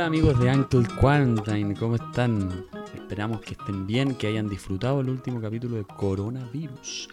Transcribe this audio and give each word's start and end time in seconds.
Amigos 0.00 0.40
de 0.40 0.50
Uncle 0.50 0.82
Quarantine, 0.98 1.74
¿cómo 1.74 1.96
están? 1.96 2.66
Esperamos 2.94 3.42
que 3.42 3.52
estén 3.52 3.86
bien, 3.86 4.14
que 4.14 4.28
hayan 4.28 4.48
disfrutado 4.48 5.02
el 5.02 5.10
último 5.10 5.42
capítulo 5.42 5.76
de 5.76 5.84
Coronavirus. 5.84 7.08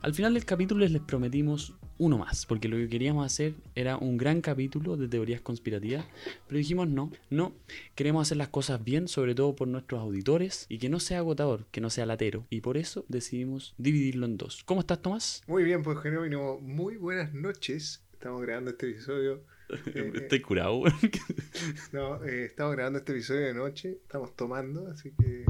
Al 0.00 0.14
final 0.14 0.32
del 0.32 0.46
capítulo 0.46 0.86
les 0.86 1.02
prometimos 1.02 1.74
uno 1.98 2.16
más, 2.16 2.46
porque 2.46 2.68
lo 2.68 2.78
que 2.78 2.88
queríamos 2.88 3.26
hacer 3.26 3.54
era 3.74 3.98
un 3.98 4.16
gran 4.16 4.40
capítulo 4.40 4.96
de 4.96 5.06
teorías 5.06 5.42
conspirativas, 5.42 6.06
pero 6.48 6.56
dijimos 6.56 6.88
no, 6.88 7.12
no, 7.28 7.52
queremos 7.94 8.26
hacer 8.26 8.38
las 8.38 8.48
cosas 8.48 8.82
bien, 8.82 9.06
sobre 9.06 9.34
todo 9.34 9.54
por 9.54 9.68
nuestros 9.68 10.00
auditores, 10.00 10.64
y 10.70 10.78
que 10.78 10.88
no 10.88 10.98
sea 10.98 11.18
agotador, 11.18 11.66
que 11.70 11.82
no 11.82 11.90
sea 11.90 12.06
latero, 12.06 12.46
y 12.48 12.62
por 12.62 12.78
eso 12.78 13.04
decidimos 13.08 13.74
dividirlo 13.76 14.24
en 14.24 14.38
dos. 14.38 14.62
¿Cómo 14.64 14.80
estás, 14.80 15.02
Tomás? 15.02 15.42
Muy 15.46 15.62
bien, 15.62 15.82
pues 15.82 15.98
Jerónimo, 15.98 16.58
muy 16.58 16.96
buenas 16.96 17.34
noches. 17.34 18.02
Estamos 18.14 18.40
grabando 18.42 18.70
este 18.70 18.90
episodio. 18.90 19.42
Eh, 19.94 20.12
Estoy 20.14 20.40
curado, 20.40 20.78
weón. 20.78 20.94
No, 21.92 22.24
eh, 22.24 22.46
estamos 22.46 22.74
grabando 22.74 22.98
este 22.98 23.12
episodio 23.12 23.46
de 23.46 23.54
noche, 23.54 23.98
estamos 24.02 24.34
tomando, 24.36 24.88
así 24.88 25.12
que 25.12 25.44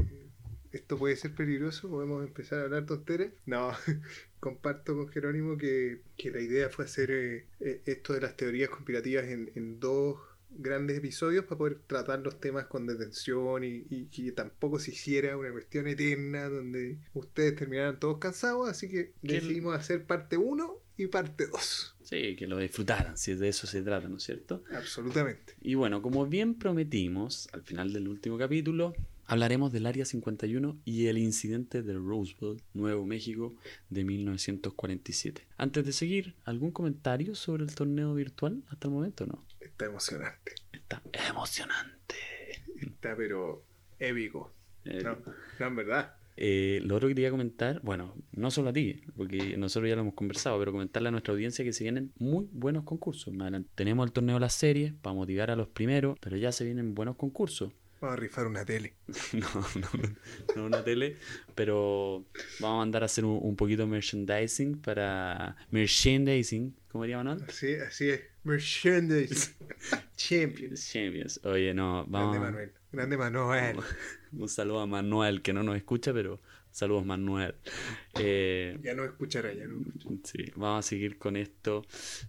esto 0.71 0.97
puede 0.97 1.15
ser 1.15 1.33
peligroso, 1.33 1.89
podemos 1.89 2.25
empezar 2.25 2.59
a 2.59 2.63
hablar 2.63 2.85
tonteras. 2.85 3.31
No, 3.45 3.71
comparto 4.39 4.95
con 4.95 5.09
Jerónimo 5.09 5.57
que, 5.57 6.01
que 6.17 6.31
la 6.31 6.41
idea 6.41 6.69
fue 6.69 6.85
hacer 6.85 7.11
eh, 7.11 7.45
esto 7.85 8.13
de 8.13 8.21
las 8.21 8.35
teorías 8.37 8.69
conspirativas 8.69 9.25
en, 9.25 9.51
en 9.55 9.79
dos 9.79 10.17
grandes 10.53 10.97
episodios 10.97 11.45
para 11.45 11.57
poder 11.57 11.79
tratar 11.87 12.19
los 12.19 12.39
temas 12.39 12.65
con 12.65 12.85
detención 12.85 13.63
y, 13.63 13.85
y 13.89 14.05
que 14.07 14.31
tampoco 14.31 14.79
se 14.79 14.91
hiciera 14.91 15.37
una 15.37 15.51
cuestión 15.51 15.87
eterna 15.87 16.49
donde 16.49 16.97
ustedes 17.13 17.55
terminaran 17.55 17.99
todos 17.99 18.17
cansados, 18.17 18.69
así 18.69 18.89
que 18.89 19.13
decidimos 19.21 19.75
hacer 19.75 20.05
parte 20.05 20.37
1 20.37 20.80
y 21.03 21.07
parte 21.07 21.47
2. 21.47 21.95
Sí, 22.03 22.35
que 22.35 22.47
lo 22.47 22.57
disfrutaran, 22.57 23.17
si 23.17 23.33
de 23.35 23.47
eso 23.49 23.67
se 23.67 23.81
trata, 23.81 24.07
¿no 24.09 24.17
es 24.17 24.23
cierto? 24.23 24.63
Absolutamente. 24.75 25.53
Y 25.61 25.75
bueno, 25.75 26.01
como 26.01 26.25
bien 26.25 26.55
prometimos, 26.55 27.47
al 27.53 27.63
final 27.63 27.93
del 27.93 28.07
último 28.07 28.37
capítulo, 28.37 28.93
hablaremos 29.25 29.71
del 29.71 29.85
Área 29.85 30.03
51 30.03 30.77
y 30.83 31.07
el 31.07 31.17
incidente 31.17 31.81
de 31.83 31.93
Roswell, 31.93 32.61
Nuevo 32.73 33.05
México, 33.05 33.55
de 33.89 34.03
1947. 34.03 35.47
Antes 35.57 35.85
de 35.85 35.93
seguir, 35.93 36.35
¿algún 36.43 36.71
comentario 36.71 37.33
sobre 37.35 37.63
el 37.63 37.73
torneo 37.73 38.13
virtual 38.13 38.63
hasta 38.69 38.87
el 38.87 38.93
momento? 38.93 39.25
No. 39.25 39.45
Está 39.59 39.85
emocionante. 39.85 40.53
Está 40.73 41.01
emocionante. 41.29 42.15
Está 42.81 43.15
pero 43.15 43.63
épico. 43.99 44.53
Eh, 44.83 45.01
No, 45.03 45.17
no, 45.59 45.65
en 45.67 45.75
verdad. 45.75 46.15
Eh, 46.37 46.79
lo 46.83 46.95
otro 46.95 47.07
que 47.07 47.15
quería 47.15 47.31
comentar, 47.31 47.81
bueno, 47.81 48.15
no 48.31 48.51
solo 48.51 48.69
a 48.69 48.73
ti, 48.73 49.01
porque 49.15 49.57
nosotros 49.57 49.89
ya 49.89 49.95
lo 49.95 50.01
hemos 50.01 50.13
conversado, 50.13 50.57
pero 50.59 50.71
comentarle 50.71 51.09
a 51.09 51.11
nuestra 51.11 51.33
audiencia 51.33 51.63
que 51.65 51.73
se 51.73 51.83
vienen 51.83 52.11
muy 52.17 52.47
buenos 52.51 52.83
concursos. 52.83 53.33
Tenemos 53.75 54.05
el 54.07 54.11
torneo 54.11 54.35
de 54.35 54.41
las 54.41 54.53
series 54.53 54.93
para 54.93 55.13
motivar 55.13 55.51
a 55.51 55.55
los 55.55 55.67
primeros, 55.67 56.17
pero 56.19 56.37
ya 56.37 56.51
se 56.51 56.65
vienen 56.65 56.95
buenos 56.95 57.15
concursos. 57.15 57.71
Vamos 58.01 58.17
a 58.17 58.19
rifar 58.19 58.47
una 58.47 58.65
tele. 58.65 58.95
No, 59.33 59.47
no, 59.79 59.87
no 60.55 60.65
una 60.65 60.83
tele, 60.83 61.17
pero 61.53 62.25
vamos 62.59 62.75
a 62.75 62.79
mandar 62.79 63.03
a 63.03 63.05
hacer 63.05 63.25
un, 63.25 63.37
un 63.41 63.55
poquito 63.55 63.83
de 63.83 63.89
merchandising 63.89 64.81
para 64.81 65.55
merchandising, 65.69 66.75
¿cómo 66.91 67.03
diría 67.03 67.17
Manuel? 67.17 67.43
Así, 67.47 67.75
así 67.75 68.09
es. 68.09 68.21
Merchandise. 68.43 69.53
Champions. 70.17 70.91
Champions. 70.91 71.39
Oye, 71.43 71.73
no, 71.73 72.05
Grande 72.07 72.11
vamos. 72.11 72.39
Manuel. 72.39 72.71
Grande 72.91 73.17
Manuel. 73.17 73.77
Un 74.37 74.49
saludo 74.49 74.79
a 74.79 74.87
Manuel 74.87 75.41
que 75.41 75.53
no 75.53 75.63
nos 75.63 75.75
escucha, 75.75 76.13
pero 76.13 76.39
saludos 76.71 77.05
Manuel. 77.05 77.55
Eh, 78.19 78.77
Ya 78.83 78.93
no 78.93 79.03
escuchará, 79.03 79.53
ya 79.53 79.65
no 79.65 79.81
escuchará. 79.81 80.15
Sí, 80.23 80.51
vamos 80.55 80.85
a 80.85 80.87
seguir 80.87 81.17
con 81.17 81.35
esto. 81.35 81.85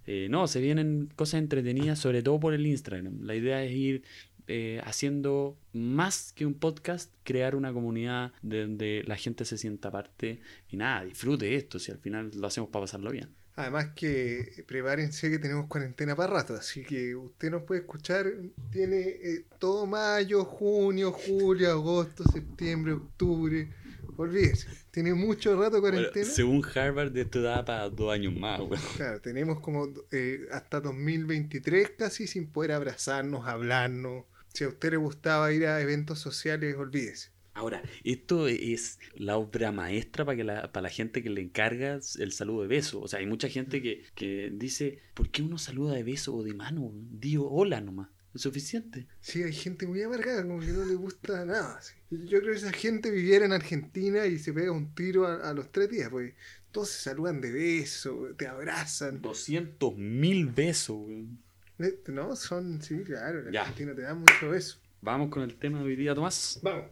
Eh, 0.07 0.27
no, 0.31 0.47
se 0.47 0.61
vienen 0.61 1.09
cosas 1.17 1.41
entretenidas, 1.41 1.99
sobre 1.99 2.23
todo 2.23 2.41
por 2.41 2.55
el 2.55 2.67
Instagram. 2.67 3.23
La 3.23 3.35
idea 3.35 3.65
es 3.65 3.73
ir 3.73 4.03
eh, 4.49 4.81
haciendo 4.85 5.57
más 5.73 6.33
que 6.33 6.45
un 6.45 6.55
podcast, 6.55 7.15
crear 7.23 7.55
una 7.55 7.73
comunidad 7.73 8.33
de 8.43 8.63
donde 8.63 9.05
la 9.07 9.17
gente 9.17 9.45
se 9.45 9.57
sienta 9.57 9.91
parte 9.91 10.41
y 10.69 10.77
nada, 10.77 11.05
disfrute 11.05 11.55
esto, 11.55 11.79
si 11.79 11.93
al 11.93 11.99
final 11.99 12.31
lo 12.37 12.47
hacemos 12.47 12.69
para 12.71 12.83
pasarlo 12.85 13.11
bien. 13.11 13.29
Además 13.55 13.89
que 13.95 14.65
prepárense 14.67 15.31
que 15.31 15.39
tenemos 15.39 15.67
cuarentena 15.67 16.17
para 16.17 16.33
rato, 16.33 16.55
así 16.55 16.83
que 16.85 17.15
usted 17.15 17.51
nos 17.51 17.65
puede 17.65 17.83
escuchar, 17.83 18.27
tiene 18.71 18.97
eh, 19.01 19.45
todo 19.59 19.87
mayo, 19.87 20.45
junio, 20.45 21.13
julio, 21.13 21.71
agosto, 21.71 22.25
septiembre, 22.33 22.95
octubre, 22.95 23.69
olvídese, 24.17 24.69
tiene 24.91 25.13
mucho 25.13 25.55
rato 25.61 25.83
Bueno, 25.83 25.99
cuarentena. 25.99 26.27
según 26.27 26.65
Harvard, 26.75 27.15
esto 27.15 27.43
da 27.43 27.63
para 27.63 27.91
dos 27.91 28.11
años 28.11 28.35
más, 28.35 28.61
weón. 28.61 28.81
Claro, 28.97 29.21
tenemos 29.21 29.61
como 29.61 29.87
eh, 30.11 30.47
hasta 30.51 30.81
2023 30.81 31.91
casi 31.99 32.27
sin 32.27 32.47
poder 32.47 32.73
abrazarnos, 32.73 33.47
hablarnos. 33.47 34.25
Si 34.55 34.65
a 34.65 34.69
usted 34.69 34.93
le 34.93 34.97
gustaba 34.97 35.53
ir 35.53 35.67
a 35.67 35.81
eventos 35.83 36.19
sociales, 36.19 36.75
olvídese. 36.77 37.32
Ahora, 37.55 37.83
esto 38.03 38.49
es 38.49 38.99
la 39.15 39.37
obra 39.37 39.73
maestra 39.73 40.25
para 40.25 40.37
que 40.37 40.45
la, 40.45 40.73
para 40.73 40.85
la 40.85 40.89
gente 40.91 41.23
que 41.23 41.31
le 41.31 41.43
encarga 41.43 42.01
el 42.19 42.33
saludo 42.33 42.63
de 42.63 42.69
beso. 42.69 43.01
O 43.01 43.09
sea, 43.09 43.19
hay 43.19 43.27
mucha 43.27 43.49
gente 43.49 43.83
que, 43.83 44.05
que 44.15 44.51
dice, 44.55 45.01
¿por 45.15 45.31
qué 45.31 45.43
uno 45.43 45.59
saluda 45.59 45.95
de 45.95 46.03
beso 46.03 46.35
o 46.35 46.43
de 46.43 46.55
mano? 46.55 46.91
Digo, 46.95 47.51
hola 47.51 47.81
nomás. 47.81 48.09
Es 48.35 48.41
suficiente. 48.43 49.07
Sí, 49.21 49.43
hay 49.43 49.53
gente 49.53 49.87
muy 49.87 50.03
amargada, 50.03 50.43
como 50.43 50.61
que 50.61 50.69
no 50.69 50.87
le 50.87 50.95
gusta 50.95 51.45
nada. 51.45 51.79
Yo 52.09 52.41
creo 52.41 52.53
que 52.53 52.59
esa 52.59 52.73
gente 52.73 53.11
viviera 53.11 53.45
en 53.45 53.53
Argentina 53.53 54.25
y 54.27 54.39
se 54.39 54.55
pega 54.55 54.73
un 54.73 54.95
tiro 54.95 55.27
a, 55.27 55.51
a 55.51 55.53
los 55.53 55.71
tres 55.71 55.91
días, 55.91 56.09
porque 56.09 56.35
todos 56.71 56.89
se 56.89 57.03
saludan 57.11 57.43
de 57.43 57.53
beso, 57.53 58.29
te 58.39 58.47
abrazan. 58.47 59.21
200 59.21 59.95
mil 59.99 60.47
besos, 60.47 60.97
weón. 60.97 61.39
Eh, 61.79 62.01
No, 62.09 62.35
son, 62.35 62.81
sí, 62.81 63.03
claro, 63.05 63.47
en. 63.47 63.55
Argentina 63.55 63.95
te 63.95 64.01
dan 64.01 64.21
mucho 64.21 64.49
beso. 64.49 64.79
Vamos 65.03 65.29
con 65.29 65.43
el 65.43 65.57
tema 65.57 65.81
de 65.81 65.85
hoy 65.85 65.97
día, 65.97 66.15
Tomás. 66.15 66.59
Vamos. 66.63 66.87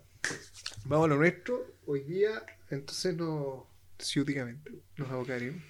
Vamos 0.84 1.06
a 1.06 1.08
lo 1.08 1.16
nuestro. 1.16 1.76
Hoy 1.86 2.00
día, 2.00 2.44
entonces, 2.70 3.16
nos, 3.16 3.64
ciúticamente, 3.98 4.72
nos 4.97 5.10
abocaremos 5.10 5.62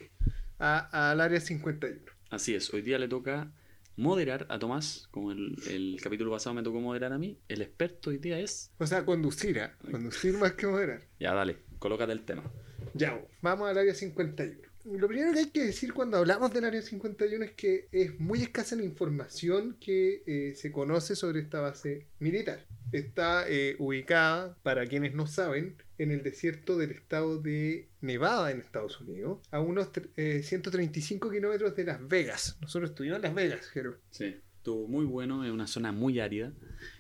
al 0.59 1.21
área 1.21 1.41
51. 1.41 2.01
Así 2.31 2.55
es, 2.55 2.73
hoy 2.73 2.83
día 2.83 2.99
le 2.99 3.09
toca 3.09 3.51
moderar 3.97 4.47
a 4.49 4.59
Tomás, 4.59 5.09
como 5.11 5.33
el, 5.33 5.57
el 5.69 5.99
capítulo 6.03 6.31
pasado 6.31 6.55
me 6.55 6.63
tocó 6.63 6.81
moderar 6.81 7.13
a 7.13 7.19
mí. 7.19 7.39
El 7.49 7.61
experto 7.63 8.11
hoy 8.11 8.19
día 8.19 8.39
es... 8.39 8.73
O 8.79 8.87
sea, 8.87 9.05
conducir, 9.05 9.61
¿ah? 9.61 9.77
conducir 9.91 10.37
más 10.39 10.53
que 10.53 10.67
moderar. 10.67 11.03
Ya, 11.19 11.35
dale, 11.35 11.59
colócate 11.79 12.13
el 12.13 12.25
tema. 12.25 12.45
Ya, 12.95 13.21
vamos 13.43 13.69
al 13.69 13.79
área 13.79 13.95
51. 13.95 14.70
Lo 14.85 15.09
primero 15.09 15.33
que 15.33 15.41
hay 15.41 15.51
que 15.51 15.65
decir 15.65 15.93
cuando 15.93 16.17
hablamos 16.17 16.53
del 16.55 16.65
área 16.65 16.81
51 16.81 17.45
es 17.45 17.53
que 17.53 17.89
es 17.93 18.19
muy 18.19 18.43
escasa 18.43 18.77
la 18.77 18.83
información 18.83 19.77
que 19.79 20.23
eh, 20.27 20.55
se 20.57 20.73
conoce 20.73 21.17
sobre 21.17 21.41
esta 21.41 21.61
base 21.61 22.07
militar. 22.19 22.65
Está 22.93 23.45
eh, 23.49 23.77
ubicada, 23.79 24.57
para 24.63 24.87
quienes 24.87 25.15
no 25.15 25.27
saben, 25.27 25.77
en 25.99 26.11
el 26.11 26.23
desierto 26.23 26.79
del 26.79 26.93
estado 26.93 27.39
de 27.39 27.89
Nevada 28.01 28.51
en 28.51 28.61
Estados 28.61 29.01
Unidos, 29.01 29.41
a 29.51 29.61
unos 29.61 29.91
eh, 30.17 30.43
135 30.43 31.31
kilómetros 31.31 31.77
de 31.77 31.85
Las 31.85 32.09
Vegas. 32.09 32.57
Nosotros 32.63 32.91
estuvimos 32.91 33.17
en 33.17 33.23
Las 33.23 33.35
Vegas, 33.35 33.67
Jero. 33.69 33.99
Sí. 34.11 34.37
Estuvo 34.57 34.89
muy 34.89 35.05
bueno, 35.05 35.45
es 35.45 35.51
una 35.51 35.67
zona 35.67 35.93
muy 35.93 36.21
árida. 36.21 36.53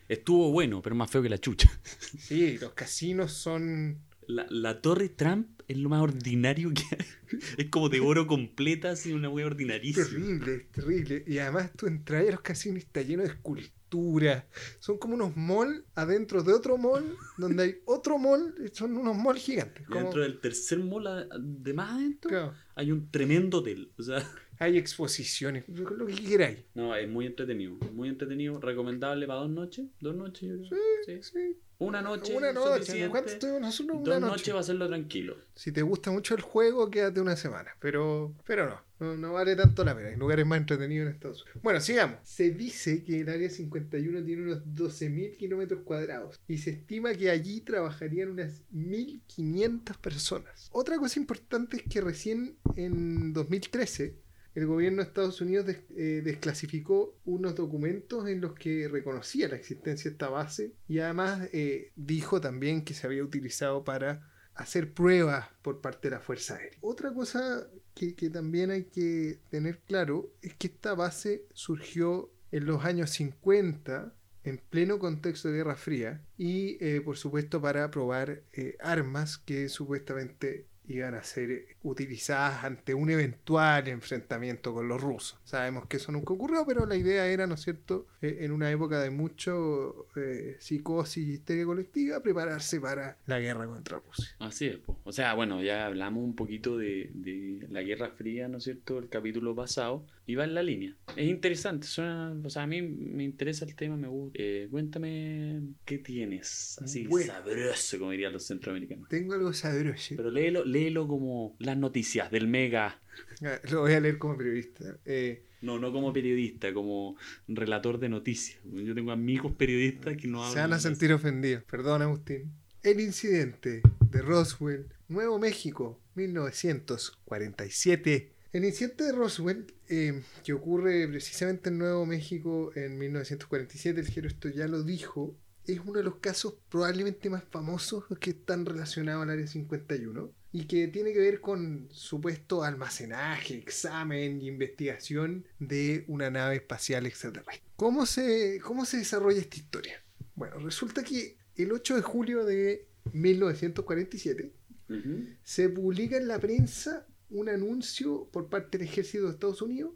Estuvo 0.08 0.52
bueno, 0.52 0.82
pero 0.82 0.97
más 0.97 1.10
feo 1.10 1.22
que 1.22 1.28
la 1.28 1.38
chucha. 1.38 1.70
Sí, 2.18 2.58
los 2.58 2.72
casinos 2.72 3.32
son 3.32 3.98
La, 4.26 4.47
la 4.50 4.80
torre 4.80 5.08
Trump 5.10 5.59
es 5.70 5.78
lo 5.78 5.88
más 5.88 6.03
ordinario 6.03 6.72
que 6.75 6.82
hay. 6.91 7.06
Es 7.58 7.70
como 7.70 7.88
de 7.88 8.00
oro 8.00 8.26
completa, 8.26 8.91
así 8.91 9.12
una 9.12 9.28
wea 9.28 9.47
ordinarísima. 9.47 10.04
Terrible, 10.06 10.66
terrible. 10.72 11.25
Y 11.26 11.38
además 11.38 11.70
tú 11.76 11.86
entras 11.86 12.26
a 12.26 12.31
los 12.32 12.41
casinos 12.41 12.78
está 12.78 13.03
lleno 13.03 13.22
de 13.22 13.28
esculturas. 13.28 14.44
Son 14.80 14.98
como 14.98 15.14
unos 15.14 15.36
malls 15.36 15.82
adentro 15.94 16.42
de 16.42 16.53
otro 16.53 16.76
mall, 16.76 17.16
donde 17.38 17.62
hay 17.62 17.75
otro 17.84 18.19
mall, 18.19 18.54
son 18.72 18.97
unos 18.97 19.16
malls 19.16 19.41
gigantes. 19.42 19.86
Como, 19.86 20.00
dentro 20.00 20.22
del 20.22 20.41
tercer 20.41 20.78
mall 20.80 21.06
a- 21.06 21.26
de 21.38 21.72
más 21.72 21.92
adentro 21.92 22.28
claro, 22.30 22.54
hay 22.75 22.91
un 22.92 23.10
tremendo 23.10 23.59
hotel. 23.59 23.92
O 23.98 24.03
sea, 24.03 24.28
hay 24.60 24.77
exposiciones, 24.77 25.65
lo 25.68 26.07
que 26.07 26.15
queráis. 26.15 26.59
no, 26.74 26.95
es 26.95 27.09
muy 27.09 27.24
entretenido. 27.24 27.77
Muy 27.95 28.10
entretenido. 28.10 28.60
Recomendable 28.60 29.27
para 29.27 29.41
dos 29.41 29.51
noches. 29.51 29.86
Dos 30.01 30.15
noches, 30.15 30.51
yo 30.51 30.68
creo. 30.68 30.80
Sí. 31.07 31.22
Sí. 31.22 31.57
Una 31.78 32.03
noche. 32.03 32.36
Una 32.36 32.53
noche. 32.53 33.09
¿cuánto 33.09 33.59
nosotros? 33.59 34.01
Dos 34.01 34.07
Una 34.09 34.21
noches 34.21 34.36
noche. 34.42 34.53
va 34.53 34.59
a 34.59 34.60
hacerlo 34.60 34.86
tranquilo. 34.86 35.39
Si 35.54 35.72
te 35.72 35.80
gusta 35.80 36.10
mucho 36.10 36.34
el 36.34 36.42
juego, 36.42 36.91
quédate 36.91 37.22
una 37.22 37.36
semana. 37.36 37.74
Pero, 37.80 38.34
pero 38.45 38.68
no, 38.68 38.83
no, 39.01 39.16
no 39.16 39.33
vale 39.33 39.57
tanto 39.57 39.83
la 39.83 39.97
pena. 39.97 40.10
Hay 40.10 40.16
lugares 40.16 40.45
más 40.45 40.60
entretenidos 40.60 41.06
en 41.09 41.15
Estados 41.15 41.42
Unidos. 41.42 41.63
Bueno, 41.63 41.80
sigamos. 41.80 42.18
Se 42.22 42.51
dice 42.51 43.03
que 43.03 43.22
el 43.22 43.30
área 43.30 43.48
51 43.48 44.22
tiene 44.27 44.42
unos 44.42 44.59
12.000 44.66 45.39
kilómetros 45.39 45.80
cuadrados 45.84 46.39
y 46.47 46.59
se 46.59 46.68
estima 46.68 47.15
que 47.15 47.30
allí 47.30 47.63
trabajarían 47.63 48.33
unas 48.33 48.63
1.500 48.74 49.97
personas. 49.97 50.68
Otra 50.72 50.98
cosa 50.98 51.18
importante 51.18 51.78
es 51.78 51.83
que 51.84 52.03
recién 52.03 52.59
en 52.77 53.33
2013 53.33 54.28
el 54.54 54.66
gobierno 54.66 55.02
de 55.02 55.08
Estados 55.08 55.41
Unidos 55.41 55.66
eh, 55.68 56.22
desclasificó 56.24 57.16
unos 57.24 57.54
documentos 57.54 58.28
en 58.28 58.41
los 58.41 58.54
que 58.54 58.88
reconocía 58.88 59.48
la 59.48 59.56
existencia 59.56 60.10
de 60.10 60.14
esta 60.14 60.28
base 60.28 60.72
y 60.88 60.98
además 60.98 61.48
eh, 61.52 61.92
dijo 61.97 62.41
también 62.41 62.84
que 62.84 62.94
se 62.94 63.06
había 63.06 63.22
utilizado 63.22 63.84
para 63.84 64.28
hacer 64.54 64.92
pruebas 64.92 65.48
por 65.62 65.80
parte 65.80 66.08
de 66.08 66.16
la 66.16 66.20
Fuerza 66.20 66.56
Aérea. 66.56 66.78
Otra 66.80 67.12
cosa 67.14 67.68
que, 67.94 68.14
que 68.14 68.28
también 68.30 68.70
hay 68.70 68.84
que 68.84 69.38
tener 69.50 69.78
claro 69.78 70.32
es 70.42 70.54
que 70.54 70.66
esta 70.66 70.94
base 70.94 71.44
surgió 71.53 72.30
en 72.53 72.66
los 72.66 72.84
años 72.84 73.10
50 73.10 74.12
en 74.44 74.58
pleno 74.58 74.98
contexto 74.98 75.48
de 75.48 75.58
Guerra 75.58 75.76
Fría 75.76 76.22
y 76.38 76.82
eh, 76.84 77.00
por 77.00 77.16
supuesto 77.16 77.60
para 77.60 77.91
probar 77.91 78.42
eh, 78.53 78.76
armas 78.80 79.38
que 79.38 79.68
supuestamente 79.68 80.66
iban 80.86 81.14
a 81.14 81.22
ser 81.22 81.76
utilizadas 81.82 82.65
ante 82.65 82.94
un 82.94 83.10
eventual 83.10 83.88
enfrentamiento 83.88 84.74
con 84.74 84.88
los 84.88 85.00
rusos. 85.00 85.38
Sabemos 85.44 85.86
que 85.86 85.97
eso 85.97 86.12
nunca 86.12 86.32
ocurrió, 86.34 86.65
pero 86.66 86.86
la 86.86 86.97
idea 86.97 87.27
era, 87.27 87.47
¿no 87.47 87.54
es 87.54 87.62
cierto?, 87.62 88.06
eh, 88.22 88.38
en 88.41 88.53
una 88.53 88.71
época 88.71 89.00
de 89.00 89.10
mucho 89.10 90.06
eh, 90.16 90.56
psicosis 90.60 91.27
y 91.27 91.32
histeria 91.32 91.65
colectiva, 91.65 92.21
prepararse 92.22 92.80
para 92.80 93.16
la 93.27 93.38
guerra 93.41 93.66
contra 93.66 93.98
Rusia. 94.06 94.34
Así 94.38 94.66
es, 94.66 94.78
po. 94.78 94.98
o 95.04 95.12
sea, 95.12 95.34
bueno, 95.34 95.62
ya 95.62 95.86
hablamos 95.86 96.22
un 96.24 96.34
poquito 96.34 96.77
de, 96.77 97.10
de 97.15 97.66
la 97.71 97.82
Guerra 97.82 98.10
Fría, 98.10 98.48
¿no 98.48 98.59
es 98.59 98.65
cierto?, 98.65 98.98
el 98.98 99.09
capítulo 99.09 99.54
pasado, 99.54 100.06
y 100.27 100.34
va 100.34 100.44
en 100.44 100.54
la 100.54 100.62
línea. 100.62 100.97
Es 101.16 101.28
interesante, 101.28 101.86
suena, 101.86 102.36
o 102.44 102.50
sea, 102.50 102.62
a 102.62 102.66
mí 102.66 102.82
me 102.82 103.24
interesa 103.24 103.65
el 103.65 103.74
tema, 103.74 103.97
me 103.97 104.06
gusta. 104.09 104.38
Eh, 104.41 104.68
cuéntame, 104.71 105.62
¿qué 105.84 105.98
tienes? 105.98 106.78
Así, 106.82 107.06
Bueno. 107.06 107.32
sabroso, 107.32 107.98
como 107.98 108.10
dirían 108.12 108.32
los 108.32 108.47
centroamericanos. 108.47 109.09
Tengo 109.09 109.34
algo 109.34 109.53
sabroso. 109.53 110.15
Pero 110.16 110.30
léelo, 110.30 110.65
léelo 110.65 111.09
como 111.09 111.56
las 111.70 111.78
noticias 111.78 112.30
del 112.30 112.46
Mega. 112.48 113.00
Ah, 113.42 113.58
Lo 113.70 113.80
voy 113.80 113.92
a 113.94 114.00
leer 114.00 114.18
como 114.18 114.36
periodista. 114.36 114.96
Eh, 115.04 115.44
No, 115.62 115.78
no 115.78 115.92
como 115.92 116.12
periodista, 116.12 116.72
como 116.72 117.16
relator 117.48 117.98
de 117.98 118.08
noticias. 118.08 118.60
Yo 118.64 118.94
tengo 118.94 119.12
amigos 119.12 119.52
periodistas 119.52 120.16
que 120.16 120.26
no 120.28 120.38
hablan. 120.42 120.54
se 120.54 120.60
van 120.60 120.72
a 120.72 120.80
sentir 120.80 121.12
ofendidos. 121.12 121.62
Perdón, 121.64 122.02
Agustín. 122.02 122.52
El 122.82 123.00
incidente 123.00 123.82
de 124.10 124.22
Roswell, 124.22 124.86
Nuevo 125.08 125.38
México, 125.38 126.00
1947. 126.14 128.32
El 128.52 128.64
incidente 128.64 129.04
de 129.04 129.12
Roswell, 129.12 129.72
eh, 129.88 130.22
que 130.44 130.52
ocurre 130.52 131.06
precisamente 131.08 131.68
en 131.68 131.78
Nuevo 131.78 132.04
México 132.06 132.72
en 132.74 132.98
1947, 132.98 134.00
el 134.00 134.08
Jero 134.08 134.28
esto 134.28 134.48
ya 134.48 134.66
lo 134.66 134.82
dijo, 134.82 135.36
es 135.66 135.78
uno 135.80 135.98
de 135.98 136.04
los 136.04 136.16
casos 136.16 136.54
probablemente 136.68 137.30
más 137.30 137.44
famosos 137.44 138.04
que 138.18 138.30
están 138.30 138.66
relacionados 138.66 139.22
al 139.22 139.30
Área 139.30 139.46
51 139.46 140.32
y 140.52 140.64
que 140.64 140.88
tiene 140.88 141.12
que 141.12 141.20
ver 141.20 141.41
con 141.41 141.88
supuesto 141.91 142.62
almacenaje, 142.64 143.54
examen 143.54 144.41
y 144.41 144.48
investigación 144.48 145.47
de 145.58 146.04
una 146.08 146.30
nave 146.30 146.56
espacial 146.56 147.06
extraterrestre. 147.06 147.62
¿Cómo 147.76 148.06
se, 148.06 148.60
cómo 148.60 148.84
se 148.84 148.98
desarrolla 148.98 149.41
esta 149.41 149.56
historia? 149.56 150.02
Bueno, 150.34 150.58
resulta 150.58 151.04
que 151.04 151.36
el 151.56 151.72
8 151.72 151.97
de 151.97 152.02
julio 152.02 152.44
de 152.44 152.88
1947 153.12 154.52
Ujú, 154.88 155.26
se 155.44 155.68
publica 155.68 156.16
en 156.16 156.26
la 156.26 156.38
prensa 156.38 157.06
un 157.30 157.48
anuncio 157.48 158.28
por 158.32 158.48
parte 158.48 158.76
del 158.78 158.88
ejército 158.88 159.26
de 159.26 159.30
Estados 159.32 159.62
Unidos 159.62 159.92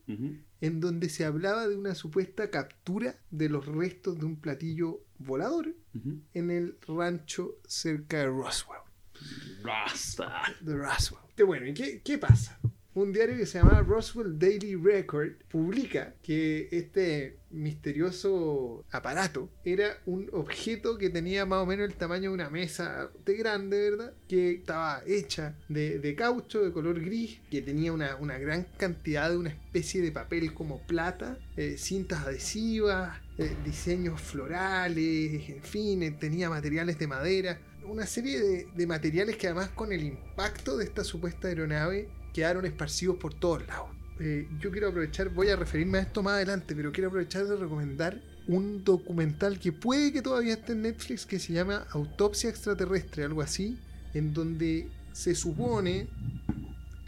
en 0.61 0.81
donde 0.81 1.09
se 1.09 1.25
hablaba 1.25 1.67
de 1.67 1.77
una 1.77 1.95
supuesta 1.97 2.49
captura 2.49 3.17
de 3.31 3.49
los 3.49 3.67
restos 3.67 4.19
de 4.19 4.25
un 4.25 4.37
platillo 4.37 5.03
volador 5.19 5.75
en 6.33 6.51
el 6.51 6.79
rancho 6.87 7.59
cerca 7.67 8.19
de 8.19 8.27
Roswell. 8.27 8.84
Rasta. 9.63 10.55
De 10.61 10.77
Roswell. 10.77 11.23
Bueno, 11.47 11.67
¿y 11.67 11.75
qué, 11.75 12.19
pasa? 12.19 12.59
Un 12.95 13.13
diario 13.13 13.37
que 13.37 13.47
se 13.47 13.59
llama 13.59 13.81
Roswell 13.83 14.39
Daily 14.39 14.77
Record 14.77 15.33
publica 15.49 16.15
que 16.23 16.69
este 16.71 17.39
misterioso 17.51 18.85
aparato 18.93 19.51
era 19.65 19.99
un 20.07 20.29
objeto 20.33 20.97
que 20.97 21.11
tenía 21.11 21.45
más 21.45 21.61
o 21.61 21.67
menos 21.67 21.89
el 21.89 21.95
tamaño 21.95 22.31
de 22.31 22.35
una 22.35 22.51
mesa 22.51 23.11
de 23.25 23.35
grande, 23.37 23.91
¿verdad? 23.91 24.15
Que 24.29 24.53
estaba 24.53 25.03
hecha 25.07 25.57
de, 25.69 26.15
caucho 26.17 26.63
de 26.63 26.71
color 26.71 27.01
gris, 27.01 27.41
que 27.51 27.63
tenía 27.63 27.93
una, 27.93 28.15
una 28.17 28.39
gran 28.39 28.65
cantidad 28.77 29.29
de 29.29 29.39
una 29.39 29.51
especie 29.51 30.01
de 30.01 30.13
papel 30.13 30.55
como 30.55 30.79
plata, 30.87 31.37
eh, 31.57 31.77
cintas 31.79 32.27
adhesivas, 32.27 33.19
eh, 33.39 33.57
diseños 33.65 34.21
florales, 34.21 35.49
en 35.49 35.63
fin, 35.63 36.03
eh, 36.05 36.13
tenía 36.13 36.49
materiales 36.49 36.97
de 37.01 37.09
madera, 37.09 37.59
una 37.87 38.07
serie 38.07 38.41
de, 38.41 38.69
de 38.75 38.87
materiales 38.87 39.37
que 39.37 39.47
además 39.47 39.71
con 39.71 39.93
el 39.93 40.03
impacto 40.03 40.77
de 40.77 40.85
esta 40.85 41.05
supuesta 41.05 41.49
aeronave 41.49 42.09
quedaron 42.33 42.67
esparcidos 42.67 43.17
por 43.17 43.35
todos 43.35 43.67
lados. 43.67 43.89
Eh, 44.21 44.49
yo 44.61 44.71
quiero 44.71 44.89
aprovechar, 44.89 45.29
voy 45.31 45.49
a 45.49 45.57
referirme 45.57 45.99
a 45.99 46.03
esto 46.03 46.23
más 46.23 46.35
adelante, 46.35 46.75
pero 46.77 46.93
quiero 46.93 47.09
aprovechar 47.09 47.47
de 47.47 47.57
recomendar 47.57 48.21
un 48.47 48.85
documental 48.85 49.59
que 49.59 49.73
puede 49.73 50.13
que 50.13 50.23
todavía 50.23 50.55
esté 50.55 50.73
en 50.73 50.83
Netflix 50.83 51.27
que 51.27 51.39
se 51.39 51.53
llama 51.53 51.87
Autopsia 51.91 52.51
extraterrestre, 52.51 53.25
algo 53.25 53.43
así, 53.43 53.79
en 54.13 54.35
donde 54.35 54.89
se 55.13 55.35
supone, 55.35 56.09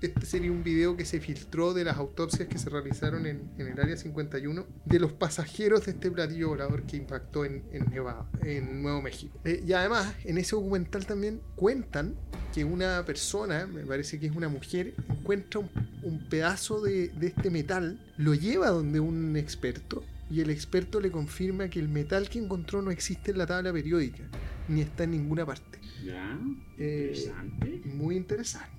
este 0.00 0.26
sería 0.26 0.50
un 0.50 0.62
video 0.62 0.96
que 0.96 1.04
se 1.04 1.20
filtró 1.20 1.72
de 1.72 1.84
las 1.84 1.96
autopsias 1.96 2.48
que 2.48 2.58
se 2.58 2.68
realizaron 2.68 3.26
en, 3.26 3.50
en 3.58 3.68
el 3.68 3.80
área 3.80 3.96
51 3.96 4.66
de 4.84 5.00
los 5.00 5.12
pasajeros 5.12 5.86
de 5.86 5.92
este 5.92 6.10
platillo 6.10 6.48
volador 6.48 6.82
que 6.82 6.96
impactó 6.96 7.44
en, 7.44 7.64
en 7.72 7.88
Nevada, 7.90 8.30
en 8.42 8.82
Nuevo 8.82 9.02
México. 9.02 9.40
Eh, 9.44 9.62
y 9.66 9.72
además, 9.72 10.14
en 10.24 10.38
ese 10.38 10.54
documental 10.56 11.06
también 11.06 11.40
cuentan 11.54 12.14
que 12.54 12.64
una 12.64 13.04
persona, 13.04 13.66
me 13.66 13.84
parece 13.84 14.18
que 14.18 14.26
es 14.26 14.36
una 14.36 14.48
mujer, 14.48 14.94
encuentra 15.08 15.60
un, 15.60 15.70
un 16.02 16.28
pedazo 16.28 16.80
de, 16.80 17.08
de 17.08 17.28
este 17.28 17.50
metal, 17.50 17.98
lo 18.16 18.34
lleva 18.34 18.68
donde 18.68 19.00
un 19.00 19.36
experto 19.36 20.02
y 20.30 20.40
el 20.40 20.50
experto 20.50 21.00
le 21.00 21.10
confirma 21.10 21.68
que 21.68 21.78
el 21.78 21.88
metal 21.88 22.28
que 22.28 22.38
encontró 22.38 22.82
no 22.82 22.90
existe 22.90 23.30
en 23.30 23.38
la 23.38 23.46
tabla 23.46 23.72
periódica, 23.72 24.24
ni 24.68 24.80
está 24.80 25.04
en 25.04 25.12
ninguna 25.12 25.46
parte. 25.46 25.78
Ya. 26.04 26.38
Eh, 26.78 27.12
Interesante. 27.14 27.82
Muy 27.84 28.16
interesante. 28.16 28.75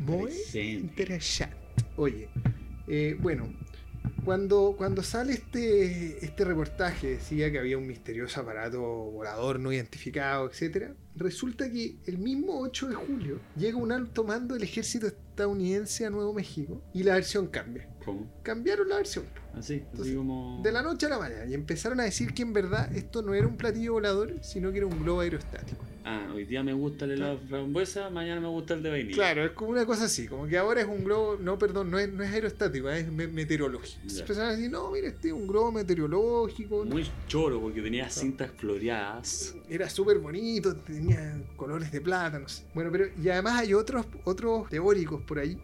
Muy 0.00 0.32
Interesante. 0.54 1.56
Oye, 1.96 2.28
eh, 2.88 3.16
bueno, 3.20 3.52
cuando, 4.24 4.74
cuando 4.76 5.02
sale 5.02 5.34
este, 5.34 6.24
este 6.24 6.44
reportaje, 6.44 7.08
decía 7.08 7.50
que 7.50 7.58
había 7.58 7.76
un 7.76 7.86
misterioso 7.86 8.40
aparato 8.40 8.80
volador 8.80 9.60
no 9.60 9.72
identificado, 9.72 10.50
etc. 10.50 10.92
Resulta 11.14 11.70
que 11.70 11.96
el 12.06 12.18
mismo 12.18 12.60
8 12.60 12.88
de 12.88 12.94
julio 12.94 13.40
llega 13.56 13.76
un 13.76 13.92
alto 13.92 14.24
mando 14.24 14.54
del 14.54 14.62
ejército 14.62 15.06
estadounidense 15.06 16.06
a 16.06 16.10
Nuevo 16.10 16.32
México 16.32 16.82
y 16.92 17.02
la 17.02 17.14
versión 17.14 17.48
cambia. 17.48 17.88
¿Cómo? 18.04 18.26
Cambiaron 18.42 18.88
la 18.88 18.96
versión. 18.96 19.24
Así, 19.54 19.74
así 19.74 19.84
Entonces, 19.92 20.16
como. 20.16 20.60
De 20.62 20.72
la 20.72 20.82
noche 20.82 21.06
a 21.06 21.10
la 21.10 21.18
mañana. 21.18 21.46
Y 21.46 21.54
empezaron 21.54 22.00
a 22.00 22.04
decir 22.04 22.34
que 22.34 22.42
en 22.42 22.52
verdad 22.52 22.94
esto 22.94 23.22
no 23.22 23.34
era 23.34 23.46
un 23.46 23.56
platillo 23.56 23.92
volador, 23.94 24.34
sino 24.42 24.70
que 24.72 24.78
era 24.78 24.86
un 24.86 25.02
globo 25.02 25.20
aerostático. 25.20 25.82
Ah, 26.06 26.28
hoy 26.34 26.44
día 26.44 26.62
me 26.62 26.74
gusta 26.74 27.06
el 27.06 27.12
helado 27.12 27.38
de 27.38 27.46
frambuesa, 27.46 28.10
mañana 28.10 28.38
me 28.38 28.48
gusta 28.48 28.74
el 28.74 28.82
de 28.82 28.90
vainilla. 28.90 29.14
Claro, 29.14 29.44
es 29.46 29.52
como 29.52 29.70
una 29.70 29.86
cosa 29.86 30.04
así, 30.04 30.26
como 30.28 30.46
que 30.46 30.58
ahora 30.58 30.82
es 30.82 30.86
un 30.86 31.02
globo, 31.02 31.38
no, 31.40 31.58
perdón, 31.58 31.90
no 31.90 31.98
es, 31.98 32.12
no 32.12 32.22
es 32.22 32.30
aerostático, 32.30 32.90
es 32.90 33.10
me- 33.10 33.26
meteorológico. 33.26 33.94
Entonces 34.02 34.20
empezaron 34.20 34.50
a 34.50 34.52
decir, 34.54 34.70
no, 34.70 34.90
mira, 34.90 35.08
este 35.08 35.28
es 35.28 35.32
un 35.34 35.46
globo 35.46 35.72
meteorológico, 35.72 36.84
Muy 36.84 37.06
choro 37.26 37.58
porque 37.58 37.80
tenía 37.80 38.10
cintas 38.10 38.50
floreadas. 38.54 39.54
era 39.68 39.88
súper 39.88 40.18
bonito, 40.18 40.76
tenía 40.76 41.40
colores 41.56 41.90
de 41.90 42.00
plata, 42.02 42.38
no 42.38 42.48
sé. 42.50 42.64
Bueno, 42.74 42.90
pero 42.92 43.06
y 43.22 43.28
además 43.30 43.60
hay 43.60 43.72
otros, 43.72 44.04
otros 44.24 44.68
teóricos 44.68 45.22
por 45.22 45.38
ahí 45.38 45.58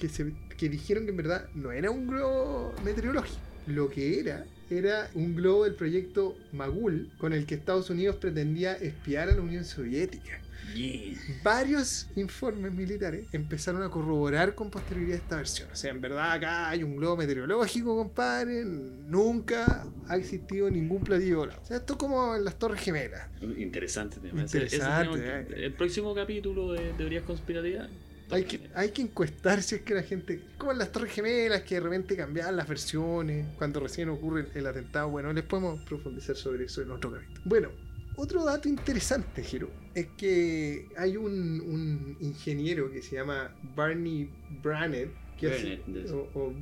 que, 0.00 0.08
se, 0.08 0.32
que 0.56 0.68
dijeron 0.68 1.04
que 1.04 1.10
en 1.10 1.16
verdad 1.16 1.48
no 1.54 1.70
era 1.70 1.90
un 1.90 2.06
globo 2.08 2.74
meteorológico. 2.84 3.38
Lo 3.66 3.88
que 3.90 4.18
era, 4.18 4.44
era 4.70 5.08
un 5.14 5.36
globo 5.36 5.64
del 5.64 5.74
proyecto 5.74 6.36
Magul, 6.52 7.10
con 7.18 7.32
el 7.32 7.46
que 7.46 7.54
Estados 7.54 7.90
Unidos 7.90 8.16
pretendía 8.16 8.72
espiar 8.74 9.28
a 9.28 9.34
la 9.34 9.42
Unión 9.42 9.64
Soviética. 9.64 10.40
Yeah. 10.74 11.18
Varios 11.42 12.08
informes 12.14 12.72
militares 12.72 13.26
empezaron 13.32 13.82
a 13.82 13.90
corroborar 13.90 14.54
con 14.54 14.70
posterioridad 14.70 15.16
esta 15.18 15.36
versión. 15.36 15.68
O 15.72 15.74
sea, 15.76 15.90
en 15.90 16.00
verdad 16.00 16.30
acá 16.32 16.68
hay 16.68 16.84
un 16.84 16.96
globo 16.96 17.16
meteorológico, 17.16 17.96
compadre. 17.96 18.64
Nunca 18.64 19.86
ha 20.08 20.16
existido 20.16 20.70
ningún 20.70 21.02
platillo 21.02 21.38
volador. 21.38 21.60
O 21.62 21.66
sea, 21.66 21.76
esto 21.78 21.94
es 21.94 21.98
como 21.98 22.36
en 22.36 22.44
las 22.44 22.56
Torres 22.58 22.80
Gemelas. 22.80 23.28
Interesante 23.56 24.20
tema. 24.20 24.44
Ese- 24.44 24.64
ese 24.64 24.76
Interesante, 24.76 25.20
tema 25.20 25.44
que- 25.48 25.54
eh. 25.60 25.66
el 25.66 25.72
próximo 25.74 26.14
capítulo 26.14 26.72
de 26.72 26.92
teorías 26.92 27.24
conspirativas. 27.24 27.88
Hay 28.32 28.44
que, 28.44 28.70
hay 28.74 28.90
que 28.90 29.02
encuestar 29.02 29.62
si 29.62 29.76
es 29.76 29.82
que 29.82 29.94
la 29.94 30.02
gente. 30.02 30.40
Como 30.58 30.72
en 30.72 30.78
las 30.78 30.92
Torres 30.92 31.12
Gemelas, 31.12 31.62
que 31.62 31.76
de 31.76 31.80
repente 31.80 32.16
cambiaban 32.16 32.56
las 32.56 32.68
versiones 32.68 33.46
cuando 33.58 33.80
recién 33.80 34.08
ocurre 34.08 34.42
el, 34.42 34.58
el 34.58 34.66
atentado. 34.66 35.08
Bueno, 35.10 35.32
les 35.32 35.44
podemos 35.44 35.80
profundizar 35.84 36.36
sobre 36.36 36.64
eso 36.64 36.82
en 36.82 36.90
otro 36.90 37.12
capítulo. 37.12 37.40
Bueno, 37.44 37.70
otro 38.16 38.44
dato 38.44 38.68
interesante, 38.68 39.42
Jero, 39.42 39.70
es 39.94 40.06
que 40.16 40.88
hay 40.96 41.16
un, 41.16 41.60
un 41.60 42.16
ingeniero 42.20 42.90
que 42.92 43.02
se 43.02 43.16
llama 43.16 43.54
Barney 43.74 44.30
Brannett. 44.62 45.10
Que 45.38 45.46
hace- 45.46 45.80
o, 46.12 46.28
o 46.34 46.54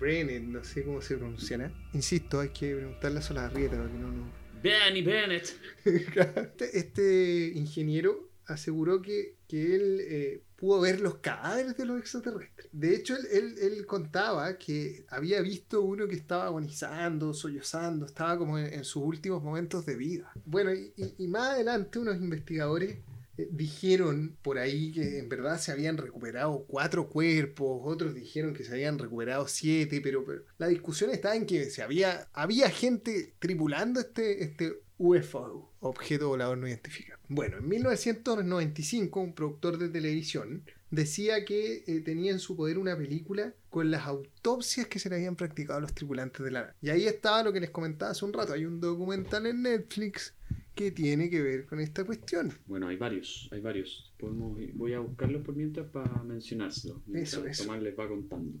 no 0.00 0.64
sé 0.64 0.82
cómo 0.82 1.00
se 1.00 1.16
pronunciará. 1.16 1.72
Insisto, 1.94 2.40
hay 2.40 2.48
que 2.48 2.74
preguntarle 2.74 3.20
a 3.20 3.22
Solarrieta 3.22 3.76
porque 3.76 3.96
no, 3.96 4.10
no, 4.10 4.32
Benny 4.60 5.02
Bennett. 5.02 5.56
este, 5.84 6.78
este 6.78 7.52
ingeniero 7.54 8.28
aseguró 8.46 9.02
que, 9.02 9.36
que 9.46 9.76
él 9.76 10.00
eh, 10.00 10.42
pudo 10.58 10.80
ver 10.80 11.00
los 11.00 11.18
cadáveres 11.18 11.76
de 11.76 11.84
los 11.84 12.00
extraterrestres. 12.00 12.68
De 12.72 12.94
hecho, 12.94 13.14
él, 13.30 13.86
contaba 13.86 14.58
que 14.58 15.06
había 15.08 15.40
visto 15.40 15.82
uno 15.82 16.08
que 16.08 16.16
estaba 16.16 16.46
agonizando, 16.46 17.32
sollozando, 17.32 18.06
estaba 18.06 18.36
como 18.36 18.58
en, 18.58 18.84
sus 18.84 19.04
últimos 19.04 19.42
momentos 19.42 19.86
de 19.86 19.96
vida. 19.96 20.32
Bueno, 20.44 20.72
y, 20.74 21.28
más 21.28 21.50
adelante 21.50 22.00
unos 22.00 22.16
investigadores 22.16 22.98
eh, 23.36 23.48
dijeron 23.52 24.36
por 24.42 24.58
ahí 24.58 24.90
que 24.90 25.20
en 25.20 25.28
verdad 25.28 25.60
se 25.60 25.70
habían 25.70 25.96
recuperado 25.96 26.64
cuatro 26.66 27.08
cuerpos, 27.08 27.80
otros 27.84 28.14
dijeron 28.14 28.52
que 28.52 28.64
se 28.64 28.72
habían 28.72 28.98
recuperado 28.98 29.46
siete, 29.46 30.00
pero, 30.00 30.24
pero 30.24 30.42
la 30.58 30.66
discusión 30.66 31.10
estaba 31.10 31.36
en 31.36 31.46
que 31.46 31.70
se 31.70 31.82
había, 31.82 32.28
había 32.32 32.68
gente 32.68 33.34
tripulando 33.38 34.00
este, 34.00 34.42
este 34.42 34.80
UFO, 34.98 35.72
objeto 35.80 36.28
volador 36.28 36.58
no 36.58 36.66
identificado. 36.66 37.20
Bueno, 37.28 37.58
en 37.58 37.68
1995 37.68 39.20
un 39.20 39.32
productor 39.32 39.78
de 39.78 39.88
televisión 39.88 40.64
decía 40.90 41.44
que 41.44 41.84
eh, 41.86 42.00
tenía 42.00 42.32
en 42.32 42.40
su 42.40 42.56
poder 42.56 42.78
una 42.78 42.96
película 42.96 43.54
con 43.70 43.90
las 43.90 44.06
autopsias 44.06 44.86
que 44.86 44.98
se 44.98 45.08
le 45.08 45.16
habían 45.16 45.36
practicado 45.36 45.78
a 45.78 45.82
los 45.82 45.94
tripulantes 45.94 46.44
de 46.44 46.50
la 46.50 46.60
nave. 46.62 46.72
Y 46.82 46.90
ahí 46.90 47.06
estaba 47.06 47.44
lo 47.44 47.52
que 47.52 47.60
les 47.60 47.70
comentaba 47.70 48.10
hace 48.10 48.24
un 48.24 48.32
rato. 48.32 48.52
Hay 48.52 48.64
un 48.64 48.80
documental 48.80 49.46
en 49.46 49.62
Netflix 49.62 50.34
que 50.74 50.90
tiene 50.90 51.28
que 51.30 51.42
ver 51.42 51.66
con 51.66 51.80
esta 51.80 52.04
cuestión. 52.04 52.52
Bueno, 52.66 52.88
hay 52.88 52.96
varios, 52.96 53.48
hay 53.52 53.60
varios. 53.60 54.12
Podemos, 54.18 54.58
voy 54.74 54.94
a 54.94 55.00
buscarlos 55.00 55.42
por 55.42 55.54
mientras 55.54 55.86
para 55.88 56.22
mencionárselo. 56.22 57.02
Eso, 57.14 57.46
eso. 57.46 57.64
Tomás 57.64 57.82
les 57.82 57.98
va 57.98 58.08
contando. 58.08 58.58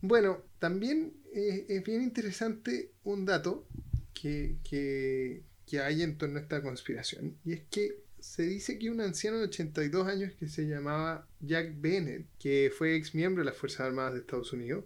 Bueno, 0.00 0.42
también 0.58 1.14
eh, 1.32 1.66
es 1.68 1.84
bien 1.84 2.02
interesante 2.02 2.92
un 3.04 3.24
dato 3.24 3.66
que, 4.14 4.56
que, 4.64 5.42
hay 5.80 6.02
en 6.02 6.16
torno 6.16 6.38
a 6.38 6.42
esta 6.42 6.62
conspiración. 6.62 7.36
Y 7.44 7.52
es 7.52 7.62
que 7.68 7.96
se 8.20 8.44
dice 8.44 8.78
que 8.78 8.90
un 8.90 9.00
anciano 9.00 9.38
de 9.38 9.44
82 9.46 10.06
años 10.06 10.32
que 10.38 10.48
se 10.48 10.66
llamaba 10.66 11.26
Jack 11.40 11.74
Bennett, 11.80 12.26
que 12.38 12.72
fue 12.76 12.94
ex 12.94 13.14
miembro 13.14 13.42
de 13.42 13.50
las 13.50 13.56
Fuerzas 13.56 13.80
Armadas 13.80 14.14
de 14.14 14.20
Estados 14.20 14.52
Unidos, 14.52 14.84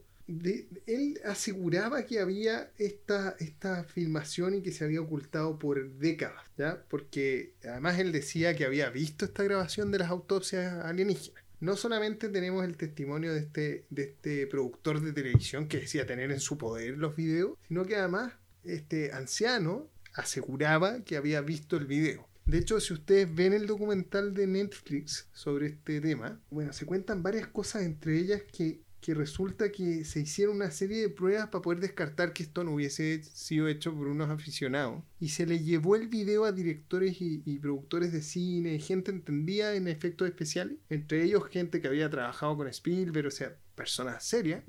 él 0.86 1.20
aseguraba 1.24 2.04
que 2.04 2.20
había 2.20 2.70
esta, 2.78 3.34
esta 3.38 3.84
filmación 3.84 4.56
y 4.56 4.62
que 4.62 4.72
se 4.72 4.84
había 4.84 5.00
ocultado 5.00 5.58
por 5.58 5.90
décadas, 5.94 6.44
¿ya? 6.58 6.82
Porque 6.88 7.54
además 7.64 7.98
él 7.98 8.12
decía 8.12 8.54
que 8.54 8.64
había 8.66 8.90
visto 8.90 9.24
esta 9.24 9.42
grabación 9.42 9.90
de 9.90 9.98
las 9.98 10.10
autopsias 10.10 10.84
alienígenas. 10.84 11.42
No 11.60 11.76
solamente 11.76 12.28
tenemos 12.28 12.64
el 12.64 12.76
testimonio 12.76 13.32
de 13.32 13.40
este, 13.40 13.84
de 13.90 14.02
este 14.04 14.46
productor 14.46 15.00
de 15.00 15.12
televisión 15.12 15.66
que 15.66 15.80
decía 15.80 16.06
tener 16.06 16.30
en 16.30 16.40
su 16.40 16.56
poder 16.56 16.96
los 16.98 17.16
videos, 17.16 17.58
sino 17.66 17.84
que 17.84 17.96
además 17.96 18.32
este 18.64 19.12
anciano 19.12 19.88
aseguraba 20.14 21.04
que 21.04 21.16
había 21.16 21.40
visto 21.40 21.76
el 21.76 21.86
video. 21.86 22.28
De 22.48 22.58
hecho, 22.58 22.80
si 22.80 22.94
ustedes 22.94 23.32
ven 23.34 23.52
el 23.52 23.66
documental 23.66 24.32
de 24.32 24.46
Netflix 24.46 25.28
sobre 25.32 25.66
este 25.66 26.00
tema, 26.00 26.40
bueno, 26.50 26.72
se 26.72 26.86
cuentan 26.86 27.22
varias 27.22 27.46
cosas, 27.48 27.82
entre 27.82 28.18
ellas 28.18 28.40
que, 28.50 28.80
que 29.02 29.12
resulta 29.12 29.70
que 29.70 30.04
se 30.06 30.20
hicieron 30.20 30.56
una 30.56 30.70
serie 30.70 31.02
de 31.02 31.08
pruebas 31.10 31.48
para 31.48 31.60
poder 31.60 31.80
descartar 31.80 32.32
que 32.32 32.44
esto 32.44 32.64
no 32.64 32.72
hubiese 32.72 33.22
sido 33.22 33.68
hecho 33.68 33.94
por 33.94 34.08
unos 34.08 34.30
aficionados. 34.30 35.04
Y 35.20 35.28
se 35.28 35.44
le 35.44 35.58
llevó 35.58 35.94
el 35.94 36.08
video 36.08 36.46
a 36.46 36.52
directores 36.52 37.20
y, 37.20 37.42
y 37.44 37.58
productores 37.58 38.12
de 38.12 38.22
cine, 38.22 38.78
gente 38.78 39.10
entendida 39.10 39.74
en 39.74 39.86
efectos 39.86 40.26
especiales, 40.26 40.78
entre 40.88 41.22
ellos 41.24 41.46
gente 41.50 41.82
que 41.82 41.88
había 41.88 42.08
trabajado 42.08 42.56
con 42.56 42.66
Spielberg, 42.68 43.26
o 43.26 43.30
sea, 43.30 43.54
personas 43.74 44.24
serias, 44.24 44.64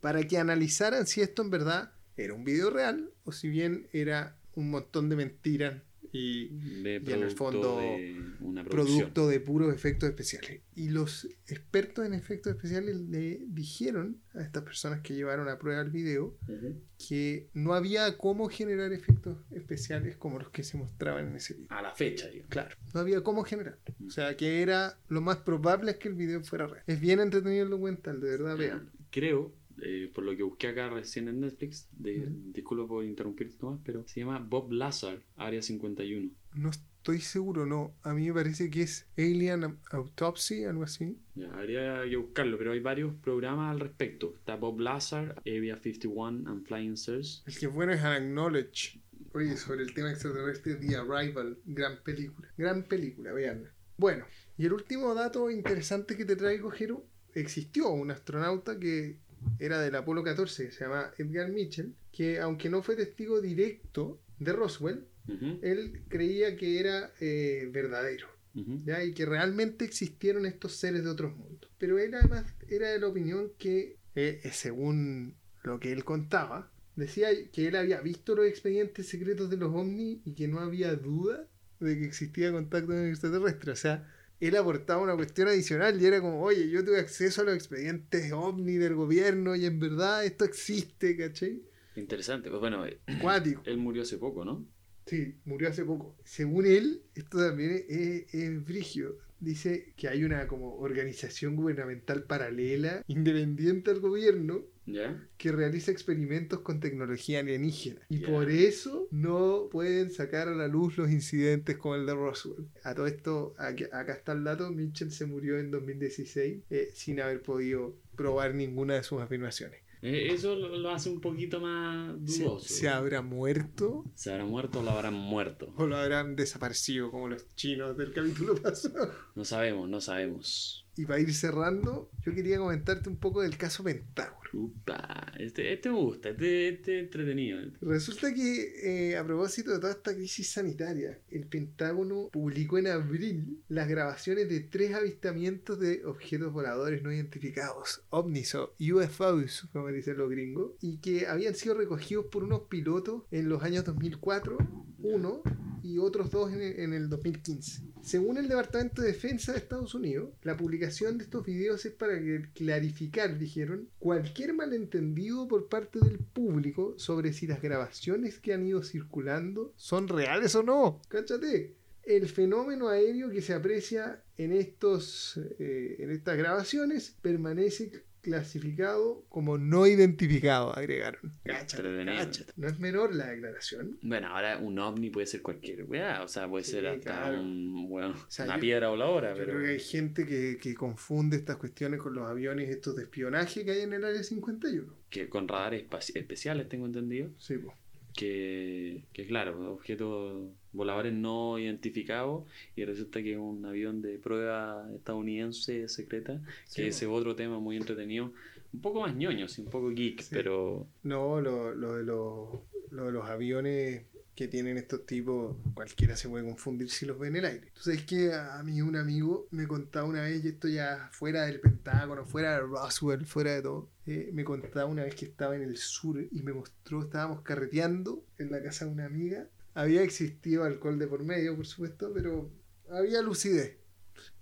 para 0.00 0.24
que 0.24 0.38
analizaran 0.38 1.06
si 1.06 1.20
esto 1.20 1.42
en 1.42 1.50
verdad 1.50 1.92
era 2.16 2.34
un 2.34 2.44
video 2.44 2.70
real 2.70 3.10
o 3.24 3.32
si 3.32 3.48
bien 3.48 3.88
era 3.92 4.36
un 4.54 4.70
montón 4.70 5.08
de 5.08 5.16
mentiras 5.16 5.82
y, 6.14 6.48
De 6.82 7.02
y 7.06 7.12
en 7.12 7.22
el 7.22 7.30
fondo 7.30 7.78
de 7.78 8.22
una 8.40 8.64
producto 8.64 9.28
de 9.28 9.40
puros 9.40 9.74
efectos 9.74 10.10
especiales. 10.10 10.60
Y 10.74 10.90
los 10.90 11.26
expertos 11.46 12.04
en 12.04 12.12
efectos 12.12 12.54
especiales 12.54 12.96
le 12.96 13.40
dijeron 13.46 14.20
a 14.34 14.42
estas 14.42 14.62
personas 14.62 15.00
que 15.00 15.14
llevaron 15.14 15.48
a 15.48 15.58
prueba 15.58 15.80
el 15.80 15.88
video 15.88 16.36
Ujú. 16.48 16.82
que 17.08 17.48
no 17.54 17.72
había 17.72 18.18
cómo 18.18 18.50
generar 18.50 18.92
efectos 18.92 19.38
especiales 19.52 20.16
como 20.16 20.38
los 20.38 20.50
que 20.50 20.64
se 20.64 20.76
mostraban 20.76 21.28
en 21.28 21.36
ese 21.36 21.54
video. 21.54 21.68
A 21.70 21.80
la 21.80 21.94
fecha, 21.94 22.28
digo. 22.28 22.44
Claro, 22.50 22.76
no 22.92 23.00
había 23.00 23.22
cómo 23.22 23.42
generar. 23.44 23.78
O 24.06 24.10
sea, 24.10 24.36
que 24.36 24.60
era 24.60 24.98
lo 25.08 25.22
más 25.22 25.38
probable 25.38 25.92
es 25.92 25.96
que 25.96 26.08
el 26.08 26.14
video 26.14 26.42
fuera 26.44 26.66
real. 26.66 26.84
Es 26.86 27.00
bien 27.00 27.20
entretenido 27.20 27.64
el 27.64 27.70
documental, 27.70 28.20
de 28.20 28.30
verdad, 28.30 28.58
vean. 28.58 28.90
Creo, 29.10 29.54
eh, 29.82 30.10
por 30.14 30.24
lo 30.24 30.36
que 30.36 30.42
busqué 30.42 30.68
acá 30.68 30.88
recién 30.88 31.28
en 31.28 31.40
Netflix, 31.40 31.88
de, 31.92 32.20
Ujú. 32.20 32.52
disculpo 32.52 32.88
por 32.88 33.04
interrumpirte 33.04 33.56
Tomás, 33.58 33.80
pero 33.84 34.06
se 34.06 34.20
llama 34.20 34.38
Bob 34.38 34.72
Lazar, 34.72 35.20
Área 35.36 35.60
51. 35.60 36.30
No 36.54 36.70
estoy 36.70 37.20
seguro, 37.20 37.66
no. 37.66 37.92
A 38.02 38.14
mí 38.14 38.28
me 38.28 38.34
parece 38.34 38.70
que 38.70 38.82
es 38.82 39.06
Alien 39.18 39.78
Autopsy, 39.90 40.64
algo 40.64 40.84
así. 40.84 41.18
Ya, 41.34 41.52
habría 41.52 42.02
que 42.08 42.16
buscarlo, 42.16 42.56
pero 42.58 42.72
hay 42.72 42.80
varios 42.80 43.12
programas 43.14 43.72
al 43.72 43.80
respecto. 43.80 44.34
Está 44.36 44.56
Bob 44.56 44.78
Lazar, 44.80 45.34
Area 45.40 45.78
51 45.82 46.48
and 46.48 46.64
Flying 46.66 46.92
Stars. 46.94 47.42
El 47.46 47.58
que 47.58 47.66
es 47.66 47.72
bueno 47.72 47.92
es 47.92 48.02
Acknowledge. 48.02 49.00
Oye, 49.34 49.56
sobre 49.56 49.82
el 49.82 49.94
tema 49.94 50.10
extraterrestre, 50.10 50.74
The 50.76 50.96
Arrival, 50.96 51.58
gran 51.64 52.02
película. 52.04 52.48
Gran 52.56 52.82
película, 52.84 53.32
veanla. 53.32 53.70
Bueno, 53.96 54.24
y 54.58 54.66
el 54.66 54.72
último 54.74 55.14
dato 55.14 55.50
interesante 55.50 56.16
que 56.16 56.24
te 56.24 56.36
traigo, 56.36 56.70
Jero, 56.70 57.04
existió 57.34 57.90
un 57.90 58.10
astronauta 58.10 58.78
que 58.78 59.18
era 59.58 59.80
del 59.80 59.94
Apolo 59.94 60.22
14, 60.22 60.66
que 60.66 60.72
se 60.72 60.84
llama 60.84 61.10
Edgar 61.18 61.50
Mitchell, 61.50 61.94
que 62.12 62.40
aunque 62.40 62.68
no 62.70 62.82
fue 62.82 62.96
testigo 62.96 63.40
directo 63.40 64.20
de 64.38 64.52
Roswell, 64.52 65.04
Ujú, 65.28 65.60
él 65.62 66.02
creía 66.08 66.56
que 66.56 66.80
era 66.80 67.12
eh, 67.20 67.68
verdadero. 67.72 68.26
ujú. 68.56 68.82
¿ya? 68.84 69.04
y 69.04 69.12
que 69.14 69.24
realmente 69.24 69.84
existieron 69.84 70.46
estos 70.46 70.72
seres 70.76 71.04
de 71.04 71.10
otros 71.10 71.36
mundos. 71.36 71.70
Pero 71.78 71.98
él 71.98 72.14
además 72.14 72.44
era 72.68 72.90
de 72.90 72.98
la 72.98 73.06
opinión 73.06 73.52
que, 73.58 73.96
eh, 74.16 74.40
eh, 74.42 74.50
según 74.52 75.36
lo 75.62 75.78
que 75.78 75.92
él 75.92 76.04
contaba, 76.04 76.70
decía 76.96 77.28
que 77.52 77.68
él 77.68 77.76
había 77.76 78.00
visto 78.00 78.34
los 78.34 78.46
expedientes 78.46 79.08
secretos 79.08 79.48
de 79.48 79.56
los 79.56 79.72
ovnis 79.72 80.18
y 80.24 80.34
que 80.34 80.48
no 80.48 80.58
había 80.58 80.94
duda 80.96 81.46
de 81.80 81.98
que 81.98 82.04
existía 82.04 82.50
contacto 82.52 82.88
con 82.88 83.06
extraterrestre. 83.08 83.72
O 83.72 83.76
sea, 83.76 84.12
él 84.48 84.56
aportaba 84.56 85.02
una 85.02 85.14
cuestión 85.14 85.48
adicional 85.48 86.00
y 86.00 86.06
era 86.06 86.20
como, 86.20 86.42
oye, 86.42 86.68
yo 86.68 86.84
tuve 86.84 86.98
acceso 86.98 87.42
a 87.42 87.44
los 87.44 87.54
expedientes 87.54 88.32
ovni 88.32 88.74
del 88.74 88.94
gobierno 88.94 89.54
y 89.54 89.66
en 89.66 89.78
verdad 89.78 90.24
esto 90.24 90.44
existe, 90.44 91.16
¿cachai? 91.16 91.62
Interesante. 91.96 92.48
Pues 92.48 92.60
bueno, 92.60 92.86
eh, 92.86 92.98
Cuático. 93.20 93.62
él 93.66 93.78
murió 93.78 94.02
hace 94.02 94.18
poco, 94.18 94.44
¿no? 94.44 94.66
Sí, 95.06 95.34
murió 95.44 95.68
hace 95.68 95.84
poco. 95.84 96.16
Según 96.24 96.66
él, 96.66 97.02
esto 97.14 97.38
también 97.38 97.84
es, 97.88 98.34
es 98.34 98.64
brigio. 98.64 99.18
Dice 99.40 99.92
que 99.96 100.08
hay 100.08 100.22
una 100.24 100.46
como 100.46 100.76
organización 100.76 101.56
gubernamental 101.56 102.22
paralela, 102.24 103.02
independiente 103.08 103.90
al 103.90 103.98
gobierno, 104.00 104.64
¿Ya? 104.86 105.28
que 105.38 105.52
realiza 105.52 105.90
experimentos 105.92 106.60
con 106.60 106.80
tecnología 106.80 107.40
alienígena. 107.40 108.00
Y 108.08 108.20
Ya. 108.20 108.28
por 108.28 108.50
eso 108.50 109.06
no 109.10 109.68
pueden 109.70 110.10
sacar 110.10 110.48
a 110.48 110.54
la 110.54 110.66
luz 110.68 110.98
los 110.98 111.10
incidentes 111.10 111.76
como 111.76 111.94
el 111.94 112.04
de 112.06 112.14
Roswell. 112.14 112.66
A 112.82 112.94
todo 112.94 113.06
esto, 113.06 113.54
aquí- 113.58 113.84
acá 113.92 114.12
está 114.12 114.32
el 114.32 114.44
dato, 114.44 114.70
Mitchell 114.70 115.12
se 115.12 115.26
murió 115.26 115.58
en 115.58 115.70
2016 115.70 116.62
eh, 116.70 116.90
sin 116.94 117.20
haber 117.20 117.42
podido 117.42 117.94
probar 118.16 118.54
ninguna 118.54 118.94
de 118.94 119.02
sus 119.04 119.20
afirmaciones. 119.20 119.80
Eh, 120.04 120.32
eso 120.34 120.56
lo, 120.56 120.90
hace 120.90 121.08
un 121.10 121.20
poquito 121.20 121.60
más 121.60 122.16
¿Se, 122.26 122.42
dudoso. 122.42 122.68
se 122.74 122.88
habrá 122.88 123.22
muerto 123.22 124.04
¿Se 124.16 124.32
habrá 124.32 124.44
muerto 124.44 124.80
o 124.80 124.82
lo 124.82 124.90
habrán 124.90 125.14
muerto? 125.14 125.72
o 125.76 125.86
lo 125.86 125.96
habrán 125.96 126.34
desaparecido 126.34 127.12
como 127.12 127.28
los 127.28 127.46
chinos 127.54 127.96
del 127.96 128.12
capítulo 128.12 128.56
pasado? 128.60 129.12
No 129.36 129.44
sabemos, 129.44 129.88
no 129.88 130.00
sabemos. 130.00 130.84
Y 130.96 131.04
para 131.06 131.20
ir 131.20 131.32
cerrando, 131.32 132.10
yo 132.26 132.34
quería 132.34 132.58
comentarte 132.58 133.08
un 133.08 133.16
poco 133.16 133.42
del 133.42 133.56
caso 133.56 133.84
Pentágono. 133.84 134.41
Upa, 134.52 135.32
este, 135.38 135.72
este 135.72 135.90
me 135.90 135.96
gusta, 135.96 136.30
este, 136.30 136.68
este 136.68 136.98
es 136.98 137.04
entretenido. 137.04 137.60
Resulta 137.80 138.32
que 138.34 139.10
eh, 139.10 139.16
a 139.16 139.24
propósito 139.24 139.72
de 139.72 139.78
toda 139.78 139.92
esta 139.92 140.14
crisis 140.14 140.50
sanitaria, 140.50 141.18
el 141.30 141.46
Pentágono 141.46 142.28
publicó 142.32 142.78
en 142.78 142.88
abril 142.88 143.62
las 143.68 143.88
grabaciones 143.88 144.48
de 144.48 144.60
tres 144.60 144.94
avistamientos 144.94 145.78
de 145.78 146.04
objetos 146.04 146.52
voladores 146.52 147.02
no 147.02 147.12
identificados, 147.12 148.02
ovnis 148.10 148.54
o 148.54 148.74
UFOs, 148.78 149.68
como 149.72 149.88
dicen 149.88 150.18
los 150.18 150.30
gringos, 150.30 150.72
y 150.80 150.98
que 150.98 151.26
habían 151.26 151.54
sido 151.54 151.74
recogidos 151.74 152.26
por 152.26 152.44
unos 152.44 152.62
pilotos 152.68 153.22
en 153.30 153.48
los 153.48 153.62
años 153.62 153.84
2004, 153.84 154.58
uno 154.98 155.42
y 155.82 155.98
otros 155.98 156.30
dos 156.30 156.52
en 156.52 156.62
el, 156.62 156.80
en 156.80 156.92
el 156.92 157.08
2015. 157.08 157.82
Según 158.02 158.36
el 158.38 158.48
Departamento 158.48 159.02
de 159.02 159.08
Defensa 159.08 159.52
de 159.52 159.58
Estados 159.58 159.94
Unidos, 159.94 160.30
la 160.42 160.56
publicación 160.56 161.18
de 161.18 161.24
estos 161.24 161.44
videos 161.44 161.84
es 161.84 161.92
para 161.92 162.14
clarificar, 162.52 163.38
dijeron, 163.38 163.88
cualquier 163.98 164.41
malentendido 164.52 165.46
por 165.46 165.68
parte 165.68 166.00
del 166.00 166.18
público 166.18 166.94
sobre 166.96 167.32
si 167.32 167.46
las 167.46 167.62
grabaciones 167.62 168.38
que 168.38 168.52
han 168.52 168.66
ido 168.66 168.82
circulando 168.82 169.72
son 169.76 170.08
reales 170.08 170.54
o 170.54 170.62
no. 170.62 171.00
Cáchate. 171.08 171.74
El 172.02 172.28
fenómeno 172.28 172.88
aéreo 172.88 173.30
que 173.30 173.42
se 173.42 173.54
aprecia 173.54 174.24
en, 174.36 174.52
estos, 174.52 175.38
eh, 175.60 175.96
en 176.00 176.10
estas 176.10 176.36
grabaciones 176.36 177.14
permanece 177.22 178.02
clasificado 178.22 179.24
como 179.28 179.58
no 179.58 179.86
identificado, 179.86 180.74
agregaron. 180.76 181.20
Cáchate, 181.44 181.82
Entretenido. 181.88 182.16
cáchate. 182.24 182.52
No 182.56 182.68
es 182.68 182.78
menor 182.78 183.14
la 183.14 183.26
declaración. 183.28 183.98
Bueno, 184.02 184.28
ahora 184.28 184.58
un 184.58 184.78
ovni 184.78 185.10
puede 185.10 185.26
ser 185.26 185.42
cualquier 185.42 185.84
weá, 185.84 186.22
o 186.22 186.28
sea, 186.28 186.48
puede 186.48 186.64
Sí, 186.64 186.72
ser 186.72 186.86
hasta 186.86 187.00
claro. 187.22 187.40
un, 187.40 187.86
weón, 187.88 188.14
sea, 188.28 188.44
una 188.46 188.54
yo- 188.56 188.60
piedra 188.60 188.88
voladora, 188.88 189.30
Yo 189.32 189.36
pero 189.38 189.52
creo 189.52 189.64
que 189.66 189.70
hay 189.72 189.80
gente 189.80 190.26
que, 190.26 190.58
que 190.60 190.74
confunde 190.74 191.36
estas 191.36 191.56
cuestiones 191.56 192.00
con 192.00 192.14
los 192.14 192.28
aviones 192.28 192.70
estos 192.70 192.96
de 192.96 193.02
espionaje 193.04 193.64
que 193.64 193.72
hay 193.72 193.80
en 193.82 193.92
el 193.92 194.04
área 194.04 194.22
51. 194.22 194.92
que 195.10 195.28
con 195.28 195.46
radares 195.46 195.84
especiales 196.14 196.68
tengo 196.68 196.86
entendido. 196.86 197.28
Sí, 197.38 197.58
po. 197.58 197.74
Que, 198.14 199.02
que 199.12 199.26
claro, 199.26 199.72
objetos 199.72 200.48
voladores 200.72 201.12
no 201.12 201.58
identificados 201.58 202.44
y 202.76 202.84
resulta 202.84 203.22
que 203.22 203.32
es 203.32 203.38
un 203.38 203.64
avión 203.66 204.00
de 204.02 204.18
prueba 204.18 204.88
estadounidense 204.94 205.88
secreta, 205.88 206.40
Sí, 206.66 206.82
que 206.82 206.88
ese 206.88 207.04
es 207.06 207.10
otro 207.10 207.34
tema 207.36 207.58
muy 207.58 207.76
entretenido, 207.76 208.32
un 208.72 208.80
poco 208.80 209.00
más 209.02 209.14
ñoño, 209.14 209.48
sí, 209.48 209.62
un 209.62 209.70
poco 209.70 209.90
geek, 209.90 210.20
Sí. 210.22 210.30
pero 210.32 210.86
No, 211.02 211.40
lo, 211.40 211.74
lo 211.74 211.96
de 211.96 212.04
los, 212.04 212.48
lo 212.90 213.06
de 213.06 213.12
los 213.12 213.28
aviones 213.28 214.02
que 214.34 214.48
tienen 214.48 214.78
estos 214.78 215.04
tipos, 215.04 215.56
cualquiera 215.74 216.16
se 216.16 216.28
puede 216.28 216.44
confundir 216.44 216.88
si 216.90 217.04
los 217.04 217.18
ve 217.18 217.28
en 217.28 217.36
el 217.36 217.44
aire. 217.44 217.66
Entonces 217.68 217.98
es 217.98 218.04
que 218.04 218.32
a 218.32 218.62
mí 218.62 218.80
un 218.80 218.96
amigo 218.96 219.46
me 219.50 219.66
contaba 219.66 220.06
una 220.08 220.22
vez, 220.22 220.42
y 220.44 220.48
esto 220.48 220.68
ya 220.68 221.10
fuera 221.12 221.42
del 221.44 221.60
Pentágono, 221.60 222.24
fuera 222.24 222.52
de 222.54 222.60
Roswell, 222.60 223.26
fuera 223.26 223.54
de 223.54 223.62
todo, 223.62 223.90
eh, 224.06 224.30
me 224.32 224.42
contaba 224.44 224.86
una 224.86 225.04
vez 225.04 225.14
que 225.14 225.26
estaba 225.26 225.54
en 225.54 225.62
el 225.62 225.76
sur 225.76 226.18
y 226.18 226.42
me 226.42 226.52
mostró, 226.54 227.02
estábamos 227.02 227.42
carreteando 227.42 228.24
en 228.38 228.50
la 228.50 228.62
casa 228.62 228.86
de 228.86 228.92
una 228.92 229.04
amiga. 229.04 229.48
Había 229.74 230.02
existido 230.02 230.64
alcohol 230.64 230.98
de 230.98 231.06
por 231.06 231.22
medio, 231.24 231.54
por 231.54 231.66
supuesto, 231.66 232.10
pero 232.12 232.50
había 232.90 233.20
lucidez. 233.22 233.76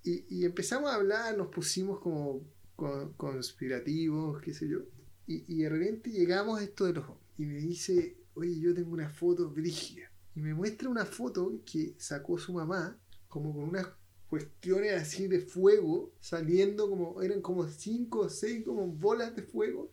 Y, 0.04 0.24
y 0.28 0.44
empezamos 0.44 0.90
a 0.90 0.94
hablar, 0.94 1.36
nos 1.36 1.48
pusimos 1.48 2.00
como 2.00 2.42
con- 2.76 3.12
conspirativos, 3.14 4.40
qué 4.40 4.54
sé 4.54 4.68
yo. 4.68 4.78
Y, 5.26 5.44
y 5.46 5.62
de 5.62 5.68
repente 5.68 6.10
llegamos 6.10 6.60
a 6.60 6.64
esto 6.64 6.86
de 6.86 6.94
los. 6.94 7.04
Y 7.38 7.44
me 7.46 7.58
dice, 7.58 8.16
oye, 8.34 8.58
yo 8.60 8.74
tengo 8.74 8.92
una 8.92 9.08
foto 9.08 9.50
brígida. 9.50 10.10
Y 10.34 10.40
me 10.40 10.54
muestra 10.54 10.88
una 10.88 11.04
foto 11.04 11.60
que 11.64 11.94
sacó 11.98 12.38
su 12.38 12.52
mamá, 12.52 12.98
como 13.28 13.52
con 13.52 13.64
unas 13.64 13.86
cuestiones 14.28 14.92
así 14.92 15.26
de 15.26 15.40
fuego, 15.40 16.12
saliendo 16.20 16.88
como, 16.88 17.20
eran 17.20 17.40
como 17.40 17.66
cinco 17.66 18.20
o 18.20 18.28
seis 18.28 18.64
como 18.64 18.86
bolas 18.86 19.34
de 19.34 19.42
fuego, 19.42 19.92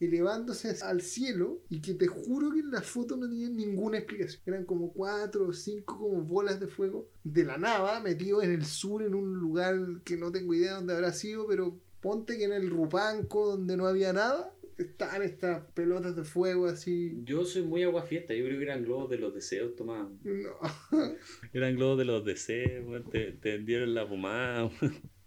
elevándose 0.00 0.76
al 0.82 1.00
cielo, 1.00 1.62
y 1.70 1.80
que 1.80 1.94
te 1.94 2.06
juro 2.06 2.50
que 2.52 2.60
en 2.60 2.70
la 2.70 2.82
foto 2.82 3.16
no 3.16 3.28
tenían 3.28 3.56
ninguna 3.56 3.98
explicación. 3.98 4.42
Eran 4.44 4.64
como 4.64 4.92
cuatro 4.92 5.48
o 5.48 5.52
cinco 5.52 5.98
como 5.98 6.22
bolas 6.22 6.60
de 6.60 6.66
fuego 6.66 7.08
de 7.22 7.44
la 7.44 7.56
nada, 7.56 8.00
metidos 8.00 8.44
en 8.44 8.50
el 8.50 8.64
sur, 8.64 9.02
en 9.02 9.14
un 9.14 9.34
lugar 9.38 9.76
que 10.04 10.16
no 10.16 10.32
tengo 10.32 10.52
idea 10.52 10.74
dónde 10.74 10.94
habrá 10.94 11.12
sido, 11.12 11.46
pero 11.46 11.78
ponte 12.00 12.36
que 12.36 12.44
en 12.44 12.52
el 12.52 12.68
Rupanco, 12.70 13.46
donde 13.46 13.76
no 13.76 13.86
había 13.86 14.12
nada, 14.12 14.52
estaban 14.78 15.22
estas 15.22 15.62
pelotas 15.72 16.14
de 16.16 16.24
fuego 16.24 16.66
así. 16.66 17.18
yo 17.24 17.44
soy 17.44 17.62
muy 17.62 17.82
aguafiesta, 17.82 18.34
yo 18.34 18.44
creo 18.44 18.58
que 18.58 18.64
eran 18.64 18.84
globos 18.84 19.10
de 19.10 19.18
los 19.18 19.34
deseos, 19.34 19.74
Tomás. 19.76 20.08
No. 20.24 20.58
Eran 21.52 21.76
globos 21.76 21.98
de 21.98 22.04
los 22.04 22.24
deseos, 22.24 23.08
te, 23.10 23.32
te 23.32 23.52
vendieron 23.56 23.94
la 23.94 24.08
pomada. 24.08 24.70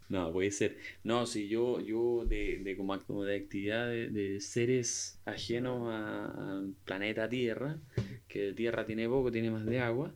No, 0.10 0.34
puede 0.34 0.50
ser. 0.50 0.76
No, 1.04 1.28
si 1.28 1.48
yo, 1.50 1.80
yo 1.82 2.26
de, 2.28 2.62
de 2.64 2.76
como, 2.76 3.00
como 3.02 3.24
de 3.24 3.36
actividad 3.36 3.88
de, 3.88 4.10
de 4.10 4.40
seres 4.42 5.20
ajenos 5.26 5.88
a- 5.94 6.58
al 6.58 6.74
planeta 6.84 7.30
Tierra, 7.30 7.78
que 8.28 8.54
Tierra 8.54 8.88
tiene 8.88 9.08
poco, 9.08 9.32
tiene 9.32 9.52
más 9.52 9.68
de 9.68 9.80
agua, 9.80 10.12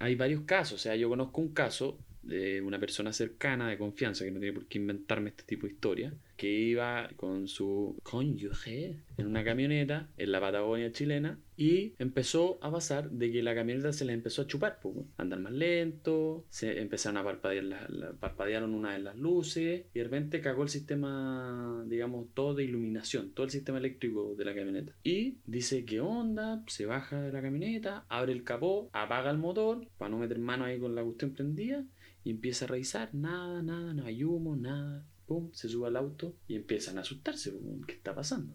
hay 0.00 0.16
varios 0.16 0.40
casos. 0.46 0.80
O 0.80 0.82
sea, 0.82 0.96
yo 0.96 1.08
conozco 1.08 1.40
un 1.40 1.50
caso 1.52 1.96
de 2.24 2.60
una 2.60 2.80
persona 2.80 3.12
cercana, 3.12 3.68
de 3.70 3.78
confianza, 3.78 4.24
que 4.24 4.32
no 4.32 4.40
tiene 4.40 4.52
por 4.52 4.66
qué 4.66 4.78
inventarme 4.78 5.30
este 5.30 5.44
tipo 5.44 5.68
de 5.68 5.74
historia, 5.74 6.12
que 6.36 6.50
iba 6.52 7.08
con 7.16 7.48
su 7.48 7.96
cónyuge 8.02 8.96
en 9.16 9.26
una 9.26 9.44
camioneta 9.44 10.08
en 10.16 10.32
la 10.32 10.40
Patagonia 10.40 10.92
chilena 10.92 11.38
y 11.56 11.94
empezó 11.98 12.58
a 12.60 12.70
pasar 12.70 13.10
de 13.10 13.32
que 13.32 13.42
la 13.42 13.54
camioneta 13.54 13.92
se 13.92 14.04
les 14.04 14.14
empezó 14.14 14.42
a 14.42 14.46
chupar, 14.46 14.78
andar 15.16 15.40
más 15.40 15.52
lento, 15.52 16.44
se 16.50 16.80
empezaron 16.80 17.16
a 17.16 17.24
parpadear, 17.24 17.64
la- 17.64 17.88
la- 17.88 18.12
parpadearon 18.12 18.74
una 18.74 18.92
de 18.92 18.98
las 18.98 19.16
luces 19.16 19.84
y 19.94 19.98
de 19.98 20.04
repente 20.04 20.40
cagó 20.42 20.62
el 20.64 20.68
sistema, 20.68 21.84
digamos, 21.88 22.26
todo 22.34 22.54
de 22.54 22.64
iluminación, 22.64 23.30
todo 23.30 23.44
el 23.44 23.50
sistema 23.50 23.78
eléctrico 23.78 24.34
de 24.36 24.44
la 24.44 24.54
camioneta. 24.54 24.92
Y 25.02 25.38
dice, 25.46 25.84
¿qué 25.84 26.00
onda? 26.00 26.62
Se 26.66 26.84
baja 26.86 27.22
de 27.22 27.32
la 27.32 27.40
camioneta, 27.40 28.04
abre 28.08 28.32
el 28.32 28.44
capó, 28.44 28.90
apaga 28.92 29.30
el 29.30 29.38
motor 29.38 29.86
para 29.96 30.10
no 30.10 30.18
meter 30.18 30.38
mano 30.38 30.64
ahí 30.64 30.78
con 30.78 30.94
la 30.94 31.02
cuestión 31.02 31.30
prendida 31.32 31.84
y 32.24 32.30
empieza 32.30 32.64
a 32.66 32.68
revisar, 32.68 33.14
nada, 33.14 33.62
nada, 33.62 33.94
no 33.94 34.04
hay 34.04 34.24
humo, 34.24 34.56
nada. 34.56 35.04
Pum, 35.26 35.50
se 35.52 35.68
sube 35.68 35.88
al 35.88 35.96
auto 35.96 36.36
y 36.46 36.54
empiezan 36.54 36.98
a 36.98 37.00
asustarse, 37.00 37.52
¿qué 37.86 37.94
está 37.94 38.14
pasando? 38.14 38.54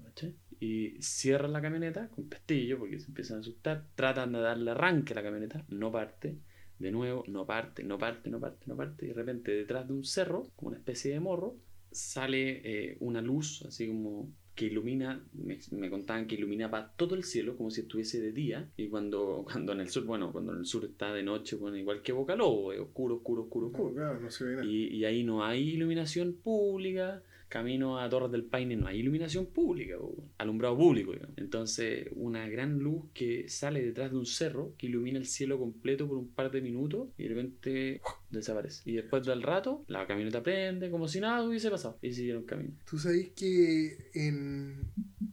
Y 0.60 1.02
cierran 1.02 1.54
la 1.54 1.62
camioneta 1.62 2.08
con 2.10 2.30
pestillo 2.30 2.80
porque 2.80 3.00
se 3.00 3.08
empiezan 3.08 3.38
a 3.38 3.40
asustar, 3.42 3.88
tratan 3.96 4.32
de 4.32 4.40
darle 4.40 4.72
arranque 4.72 5.14
a 5.14 5.18
la 5.18 5.24
camioneta, 5.24 5.66
no 5.70 5.92
parte, 5.92 6.38
de 6.80 6.92
nuevo, 6.92 7.24
no 7.28 7.46
parte, 7.46 7.84
no 7.84 7.98
parte, 7.98 8.30
no 8.30 8.40
parte, 8.40 8.66
no 8.68 8.76
parte, 8.76 9.06
y 9.06 9.10
de 9.10 9.14
repente 9.14 9.52
detrás 9.52 9.88
de 9.88 9.94
un 9.94 10.04
cerro, 10.04 10.50
como 10.56 10.70
una 10.70 10.78
especie 10.78 11.12
de 11.12 11.20
morro, 11.20 11.58
sale 11.92 12.62
eh, 12.64 12.98
una 13.02 13.22
luz, 13.22 13.64
así 13.68 13.88
como 13.88 14.34
que 14.56 14.66
ilumina, 14.66 15.24
me, 15.34 15.58
me 15.72 15.90
contaban 15.90 16.28
que 16.28 16.36
iluminaba 16.36 16.94
todo 16.96 17.16
el 17.16 17.24
cielo 17.24 17.56
como 17.56 17.72
si 17.72 17.82
estuviese 17.82 18.20
de 18.20 18.32
día 18.32 18.70
y 18.78 18.88
cuando, 18.88 19.46
cuando 19.52 19.74
en 19.74 19.82
el 19.82 19.90
sur, 19.90 20.04
bueno, 20.06 20.32
cuando 20.32 20.54
en 20.54 20.60
el 20.60 20.66
sur 20.66 20.86
está 20.86 21.14
de 21.14 21.24
noche, 21.24 21.56
bueno, 21.56 21.78
igual 21.78 22.02
que 22.02 22.12
Boca 22.12 22.36
Lobo, 22.36 22.74
es 22.74 22.80
oscuro, 22.80 23.16
oscuro, 23.16 23.44
oscuro, 23.44 23.68
oscuro. 23.68 23.90
No, 23.90 23.96
claro, 23.96 24.20
no 24.20 24.32
se 24.32 24.46
ve 24.46 24.52
nada. 24.56 24.66
Y, 24.66 24.88
y 24.88 25.06
ahí 25.06 25.24
no 25.24 25.44
hay 25.44 25.70
iluminación 25.70 26.34
pública. 26.34 27.24
Camino 27.52 28.00
a 28.00 28.08
Torres 28.08 28.32
del 28.32 28.46
Paine 28.46 28.78
no 28.78 28.88
hay 28.88 29.00
iluminación 29.00 29.46
pública, 29.48 29.98
o 30.00 30.16
alumbrado 30.38 30.78
público. 30.78 31.12
digamos. 31.12 31.38
Entonces, 31.38 32.08
una 32.16 32.48
gran 32.48 32.80
luz 32.80 33.04
que 33.14 33.50
sale 33.50 33.84
detrás 33.84 34.10
de 34.10 34.18
un 34.18 34.26
cerro 34.26 34.74
que 34.78 34.88
ilumina 34.88 35.20
el 35.20 35.26
cielo 35.26 35.60
completo 35.60 36.08
por 36.08 36.18
un 36.18 36.30
par 36.30 36.50
de 36.50 36.62
minutos 36.62 37.10
y 37.18 37.24
de 37.24 37.30
repente 37.30 38.02
desaparece. 38.32 38.90
Y 38.90 38.94
después 38.94 39.26
del 39.26 39.44
rato, 39.44 39.84
la 39.88 40.08
camioneta 40.08 40.42
prende 40.42 40.90
como 40.90 41.10
si 41.10 41.20
nada 41.20 41.44
hubiese 41.44 41.70
pasado 41.70 41.98
y 42.02 42.14
siguieron 42.14 42.46
camino. 42.46 42.74
Tú 42.90 42.98
sabes 42.98 43.32
que 43.32 43.98
en 44.14 44.90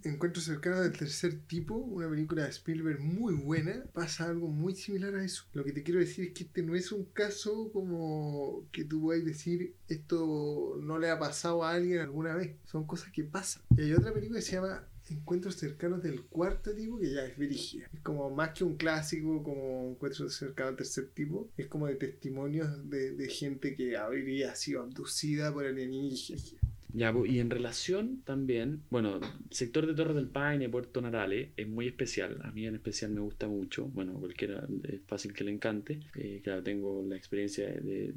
Encuentros 0.09 0.45
cercanos 0.45 0.81
del 0.81 0.93
tercer 0.93 1.39
tipo, 1.47 1.75
una 1.75 2.09
película 2.09 2.45
de 2.45 2.51
Spielberg 2.51 3.01
muy 3.01 3.35
buena, 3.35 3.85
pasa 3.93 4.25
algo 4.25 4.49
muy 4.49 4.75
similar 4.75 5.15
a 5.15 5.25
eso. 5.25 5.45
Lo 5.53 5.65
que 5.65 5.73
te 5.73 5.83
quiero 5.83 6.01
decir 6.01 6.27
es 6.27 6.33
que 6.33 6.45
este 6.45 6.63
no 6.63 6.75
es 6.75 6.93
un 6.93 7.05
caso 7.05 7.71
como 7.73 8.67
que 8.73 8.85
tú 8.85 9.03
puedas 9.03 9.25
decir 9.25 9.75
esto 9.89 10.79
no 10.83 10.99
le 10.99 11.11
ha 11.11 11.19
pasado 11.19 11.65
a 11.65 11.73
alguien 11.73 12.01
alguna 12.01 12.35
vez. 12.35 12.57
Son 12.65 12.87
cosas 12.87 13.13
que 13.13 13.25
pasan. 13.25 13.63
Y 13.77 13.83
hay 13.83 13.93
otra 13.93 14.13
película 14.13 14.41
que 14.41 14.47
se 14.47 14.53
llama 14.53 14.87
Encuentros 15.11 15.55
cercanos 15.55 16.03
del 16.03 16.23
cuarto 16.25 16.75
tipo 16.75 16.99
que 16.99 17.11
ya 17.11 17.25
es 17.25 17.39
dirigida. 17.39 17.89
Es 17.93 18.01
como 18.01 18.31
más 18.31 18.51
que 18.51 18.65
un 18.65 18.77
clásico 18.77 19.43
como 19.43 19.91
Encuentros 19.91 20.35
cercanos 20.35 20.73
del 20.73 20.77
tercer 20.79 21.09
tipo. 21.09 21.49
Es 21.57 21.67
como 21.67 21.87
de 21.87 21.95
testimonios 21.95 22.91
de, 22.91 23.13
de 23.13 23.29
gente 23.29 23.75
que 23.75 23.97
habría 23.97 24.55
sido 24.55 24.83
abducida 24.83 25.53
por 25.53 25.65
alienígenas. 25.65 26.55
Ya, 26.93 27.15
y 27.27 27.39
en 27.39 27.51
relación 27.51 28.23
también, 28.25 28.83
bueno, 28.91 29.21
sector 29.51 29.87
de 29.87 29.95
Torres 29.95 30.17
del 30.17 30.29
Paine, 30.29 30.69
Puerto 30.69 31.01
Natales, 31.01 31.51
es 31.57 31.69
muy 31.69 31.87
especial. 31.87 32.41
A 32.45 32.51
mí 32.51 32.67
en 32.67 32.77
especial 32.77 33.11
me 33.11 33.21
gusta 33.21 33.47
mucho. 33.47 33.87
Bueno, 33.87 34.15
cualquiera 34.15 34.67
es 34.85 35.03
fácil 35.07 35.35
que 35.35 35.45
le 35.45 35.53
encante. 35.53 36.01
Eh, 36.17 36.41
claro, 36.43 36.63
tengo 36.63 37.05
la 37.07 37.17
experiencia 37.17 37.67
de, 37.67 38.13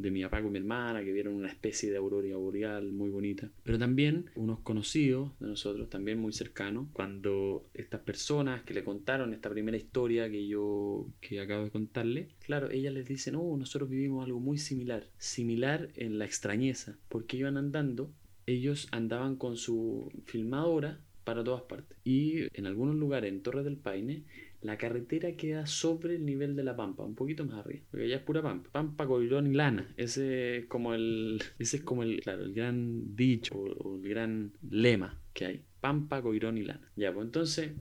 de 0.00 0.10
mi 0.10 0.22
papá 0.22 0.42
con 0.42 0.52
mi 0.52 0.58
hermana, 0.58 1.02
que 1.04 1.12
vieron 1.12 1.34
una 1.34 1.48
especie 1.48 1.90
de 1.90 1.96
aurora 1.96 2.36
boreal 2.36 2.92
muy 2.92 3.10
bonita. 3.10 3.50
Pero 3.62 3.78
también 3.78 4.30
unos 4.34 4.60
conocidos 4.60 5.32
de 5.40 5.48
nosotros, 5.48 5.88
también 5.88 6.18
muy 6.18 6.32
cercanos, 6.32 6.88
cuando 6.92 7.66
estas 7.74 8.00
personas 8.00 8.62
que 8.62 8.74
le 8.74 8.84
contaron 8.84 9.32
esta 9.32 9.50
primera 9.50 9.76
historia 9.76 10.30
que 10.30 10.46
yo 10.46 11.06
que 11.20 11.40
acabo 11.40 11.64
de 11.64 11.70
contarle, 11.70 12.28
claro, 12.44 12.70
ellas 12.70 12.92
les 12.92 13.06
dicen, 13.06 13.34
oh, 13.36 13.56
nosotros 13.56 13.88
vivimos 13.88 14.24
algo 14.24 14.40
muy 14.40 14.58
similar, 14.58 15.06
similar 15.18 15.88
en 15.94 16.18
la 16.18 16.24
extrañeza, 16.24 16.98
porque 17.08 17.36
iban 17.36 17.56
andando, 17.56 18.12
ellos 18.46 18.88
andaban 18.90 19.36
con 19.36 19.56
su 19.56 20.10
filmadora 20.24 21.00
para 21.24 21.44
todas 21.44 21.62
partes. 21.62 21.96
Y 22.04 22.46
en 22.58 22.66
algunos 22.66 22.96
lugares, 22.96 23.32
en 23.32 23.42
Torres 23.42 23.64
del 23.64 23.76
Paine, 23.76 24.24
la 24.62 24.76
carretera 24.76 25.32
queda 25.36 25.66
sobre 25.66 26.16
el 26.16 26.24
nivel 26.24 26.54
de 26.54 26.64
la 26.64 26.76
pampa, 26.76 27.02
un 27.02 27.14
poquito 27.14 27.44
más 27.44 27.58
arriba, 27.58 27.84
porque 27.90 28.04
allá 28.04 28.16
es 28.16 28.22
pura 28.22 28.42
pampa. 28.42 28.70
Pampa, 28.70 29.06
coirón 29.06 29.46
y 29.46 29.54
lana. 29.54 29.92
Ese 29.96 30.58
es 30.58 30.66
como 30.66 30.94
el, 30.94 31.42
ese 31.58 31.78
es 31.78 31.82
como 31.82 32.02
el, 32.02 32.20
claro, 32.20 32.42
el 32.42 32.52
gran 32.52 33.16
dicho 33.16 33.54
o, 33.56 33.96
el 33.96 34.08
gran 34.08 34.52
lema 34.68 35.18
que 35.32 35.46
hay. 35.46 35.64
Pampa, 35.80 36.20
coirón 36.22 36.58
y 36.58 36.64
lana. 36.64 36.92
Ya, 36.96 37.12
pues 37.12 37.24
entonces 37.26 37.72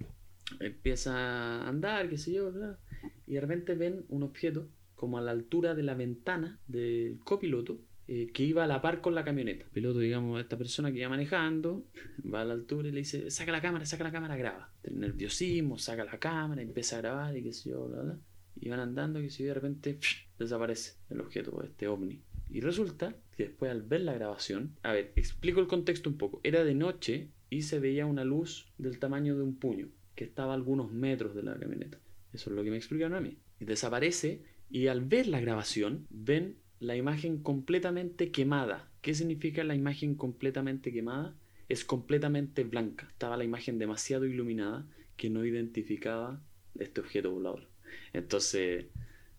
empieza 0.59 1.15
a 1.15 1.67
andar, 1.67 2.09
qué 2.09 2.17
sé 2.17 2.33
yo, 2.33 2.51
bla, 2.51 2.79
y 3.27 3.33
de 3.33 3.41
repente 3.41 3.75
ven 3.75 4.05
un 4.07 4.23
objeto 4.23 4.69
como 4.95 5.17
a 5.17 5.21
la 5.21 5.31
altura 5.31 5.75
de 5.75 5.83
la 5.83 5.95
ventana 5.95 6.59
del 6.67 7.19
copiloto 7.23 7.79
eh, 8.11 8.31
que 8.33 8.41
iba 8.41 8.63
a 8.63 8.67
la 8.67 8.81
par 8.81 9.01
con 9.01 9.13
la 9.13 9.23
camioneta. 9.23 9.65
El 9.65 9.69
piloto, 9.69 9.99
digamos, 9.99 10.41
esta 10.41 10.57
persona 10.57 10.91
que 10.91 10.97
iba 10.97 11.09
manejando, 11.09 11.85
va 12.25 12.41
a 12.41 12.43
la 12.45 12.55
altura 12.55 12.87
y 12.87 12.91
le 12.91 13.01
dice, 13.01 13.29
saca 13.29 13.51
la 13.51 13.61
cámara, 13.61 13.85
saca 13.85 14.03
la 14.03 14.11
cámara, 14.11 14.35
graba. 14.35 14.73
El 14.81 14.99
nerviosismo, 14.99 15.77
saca 15.77 16.05
la 16.05 16.17
cámara, 16.17 16.63
empieza 16.63 16.97
a 16.97 17.01
grabar 17.01 17.37
y 17.37 17.43
qué 17.43 17.53
sé 17.53 17.69
yo, 17.69 17.87
bla, 17.87 18.01
bla. 18.01 18.17
Y 18.59 18.67
van 18.67 18.79
andando, 18.79 19.21
y 19.21 19.27
de 19.27 19.53
repente 19.53 19.99
¡psh! 19.99 20.25
desaparece 20.39 20.93
el 21.11 21.21
objeto, 21.21 21.61
este 21.63 21.87
ovni. 21.87 22.23
Y 22.49 22.61
resulta 22.61 23.15
que 23.37 23.43
después 23.43 23.69
al 23.69 23.83
ver 23.83 24.01
la 24.01 24.13
grabación, 24.13 24.75
a 24.81 24.91
ver, 24.91 25.13
explico 25.15 25.59
el 25.59 25.67
contexto 25.67 26.09
un 26.09 26.17
poco. 26.17 26.41
Era 26.43 26.63
de 26.63 26.73
noche 26.73 27.27
y 27.51 27.61
se 27.61 27.79
veía 27.79 28.07
una 28.07 28.23
luz 28.23 28.73
del 28.79 28.97
tamaño 28.97 29.35
de 29.35 29.43
un 29.43 29.55
puño, 29.55 29.87
que 30.15 30.23
estaba 30.23 30.53
a 30.53 30.55
algunos 30.55 30.91
metros 30.91 31.35
de 31.35 31.43
la 31.43 31.59
camioneta. 31.59 31.99
Eso 32.33 32.49
es 32.49 32.55
lo 32.55 32.63
que 32.63 32.71
me 32.71 32.77
explicaron 32.77 33.15
a 33.15 33.21
mí. 33.21 33.37
Y 33.59 33.65
desaparece 33.65 34.41
y 34.71 34.87
al 34.87 35.01
ver 35.01 35.27
la 35.27 35.41
grabación 35.41 36.07
ven 36.09 36.55
la 36.79 36.95
imagen 36.95 37.37
completamente 37.43 38.31
quemada. 38.31 38.89
¿Qué 39.01 39.13
significa 39.13 39.63
la 39.63 39.75
imagen 39.75 40.15
completamente 40.15 40.91
quemada? 40.91 41.35
Es 41.67 41.85
completamente 41.85 42.63
blanca. 42.63 43.07
Estaba 43.11 43.37
la 43.37 43.43
imagen 43.43 43.77
demasiado 43.79 44.25
iluminada 44.25 44.85
que 45.17 45.29
no 45.29 45.45
identificaba 45.45 46.41
este 46.79 47.01
objeto 47.01 47.31
volador. 47.31 47.67
Entonces, 48.13 48.85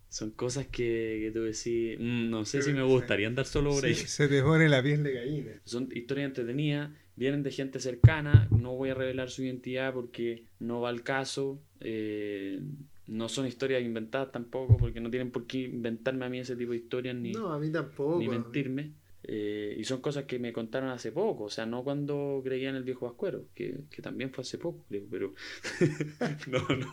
son 0.09 0.31
cosas 0.33 0.66
que, 0.66 1.20
que 1.22 1.31
tú 1.33 1.42
decís, 1.42 1.98
"Mm, 1.98 2.31
no 2.31 2.44
sé 2.44 2.62
si 2.62 2.72
me 2.72 2.83
gustaría 2.83 3.26
andar 3.29 3.46
solo 3.46 3.70
por 3.70 3.85
ahí. 3.85 3.94
Se, 3.94 4.07
se 4.09 4.29
te 4.29 4.42
pone 4.42 4.68
la 4.68 4.83
piel 4.83 5.03
de 5.03 5.12
gallina. 5.12 5.53
Son 5.64 5.88
historias 5.94 6.26
entretenidas, 6.29 6.90
vienen 7.16 7.42
de 7.42 7.50
gente 7.50 7.81
cercana, 7.81 8.48
no 8.50 8.74
voy 8.76 8.90
a 8.90 8.94
revelar 8.94 9.31
su 9.31 9.42
identidad 9.42 9.92
porque 9.94 10.44
no 10.59 10.81
va 10.81 10.88
al 10.90 11.03
caso. 11.03 11.62
eh, 11.81 12.61
no 13.06 13.28
son 13.28 13.46
historias 13.46 13.82
inventadas 13.82 14.30
tampoco, 14.32 14.76
porque 14.76 15.00
no 15.00 15.10
tienen 15.10 15.30
por 15.30 15.46
qué 15.46 15.58
inventarme 15.58 16.24
a 16.26 16.28
mí 16.28 16.38
ese 16.38 16.56
tipo 16.56 16.72
de 16.72 16.78
historias 16.78 17.16
ni, 17.16 17.32
No, 17.32 17.52
a 17.52 17.58
mí 17.58 17.70
tampoco. 17.70 18.18
ni 18.18 18.28
mentirme. 18.28 18.92
Eh, 19.22 19.76
y 19.78 19.84
son 19.84 20.00
cosas 20.00 20.24
que 20.24 20.38
me 20.38 20.50
contaron 20.50 20.88
hace 20.88 21.12
poco, 21.12 21.44
o 21.44 21.50
sea, 21.50 21.66
no 21.66 21.84
cuando 21.84 22.40
creía 22.42 22.70
en 22.70 22.76
el 22.76 22.84
viejo 22.84 23.04
Vascuero, 23.06 23.44
que, 23.54 23.80
que 23.90 24.00
también 24.00 24.32
fue 24.32 24.42
hace 24.42 24.56
poco, 24.56 24.82
creo, 24.88 25.04
pero. 25.10 25.34
no, 26.48 26.58
no. 26.76 26.90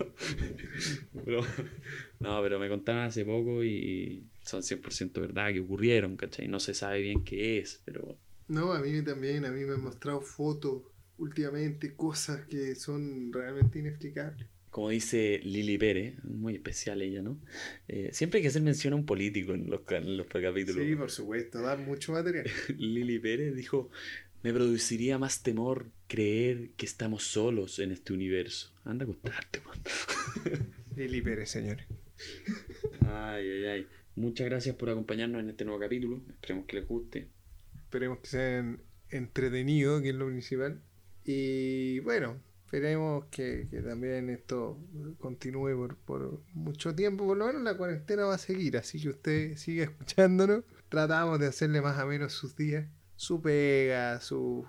Pero- 1.24 1.41
no, 2.20 2.41
pero 2.41 2.60
me 2.60 2.67
contaron 2.70 3.04
hace 3.04 3.24
poco 3.24 3.63
y 3.63 4.24
son 4.41 4.62
100% 4.62 5.22
verdad 5.22 5.54
que 5.54 5.62
ocurrieron, 5.62 6.17
¿cachai? 6.17 6.48
No 6.50 6.60
se 6.60 6.74
sabe 6.74 7.02
bien 7.02 7.24
qué 7.24 7.60
es, 7.60 7.82
pero. 7.86 8.17
No, 8.50 8.74
a 8.74 8.80
mí 8.80 9.02
también, 9.04 9.46
a 9.46 9.52
mí 9.52 9.63
me 9.63 9.74
han 9.76 9.82
mostrado 9.84 10.22
fotos 10.22 10.84
últimamente, 11.17 11.96
cosas 11.96 12.46
que 12.48 12.76
son 12.76 13.32
realmente 13.32 13.80
inexplicables. 13.80 14.48
Como 14.78 14.90
dice 14.90 15.40
Lili 15.44 15.76
Pérez, 15.80 16.24
muy 16.24 16.54
especial 16.54 17.02
ella, 17.02 17.24
¿no? 17.24 17.40
Eh, 17.88 18.12
siempre 18.13 18.38
hay 18.38 18.42
que 18.44 18.50
hacer 18.50 18.62
mención 18.62 18.94
a 18.94 18.96
un 18.96 19.08
político 19.08 19.56
en 19.56 19.72
los, 19.72 19.82
en 19.90 20.18
los 20.18 20.28
capítulos. 20.28 20.86
Sí, 20.86 20.96
por 20.96 21.10
supuesto, 21.10 21.63
da 21.63 21.76
mucho 21.78 22.12
material. 22.12 22.46
Lili 22.78 23.18
Pérez 23.18 23.56
dijo, 23.56 23.90
me 24.44 24.54
produciría 24.54 25.18
más 25.18 25.42
temor 25.42 25.88
creer 26.08 26.70
que 26.78 26.86
estamos 26.86 27.24
solos 27.24 27.80
en 27.80 27.92
este 27.92 28.13
universo. 28.13 28.72
Anda 28.86 29.06
a 29.06 29.10
acostarte, 29.10 29.62
man. 29.62 29.80
Lili 30.96 31.24
Pérez, 31.24 31.50
señores. 31.50 31.88
Ay, 33.02 33.50
ay, 33.50 33.66
ay. 33.66 33.88
Muchas 34.16 34.46
gracias 34.46 34.76
por 34.76 34.92
acompañarnos 34.92 35.42
en 35.42 35.50
este 35.50 35.66
nuevo 35.66 35.80
capítulo. 35.80 36.22
Esperemos 36.30 36.68
que 36.68 36.76
les 36.76 36.88
guste. 36.88 37.28
Esperemos 37.86 38.20
que 38.20 38.28
sean 38.28 38.80
entretenidos, 39.10 40.04
que 40.04 40.10
es 40.10 40.16
lo 40.16 40.28
principal. 40.28 40.80
Y 41.26 41.98
bueno, 42.02 42.40
esperemos 42.68 43.24
que, 43.32 43.66
que 43.72 43.82
también 43.82 44.30
esto 44.30 44.78
continúe 45.20 45.74
por, 45.78 45.96
por 45.96 46.42
mucho 46.54 46.94
tiempo. 46.94 47.26
Por 47.26 47.38
lo 47.38 47.48
menos 47.48 47.62
la 47.62 47.78
cuarentena 47.78 48.26
va 48.26 48.36
a 48.36 48.38
seguir, 48.38 48.76
así 48.76 49.02
que 49.02 49.10
usted 49.10 49.56
siga 49.56 49.86
escuchándonos. 49.86 50.66
Tratamos 50.90 51.40
de 51.40 51.48
hacerle 51.48 51.82
más 51.82 51.98
o 52.02 52.06
menos 52.06 52.34
sus 52.34 52.58
días, 52.58 52.86
su 53.16 53.42
pega, 53.42 54.20
sus 54.20 54.66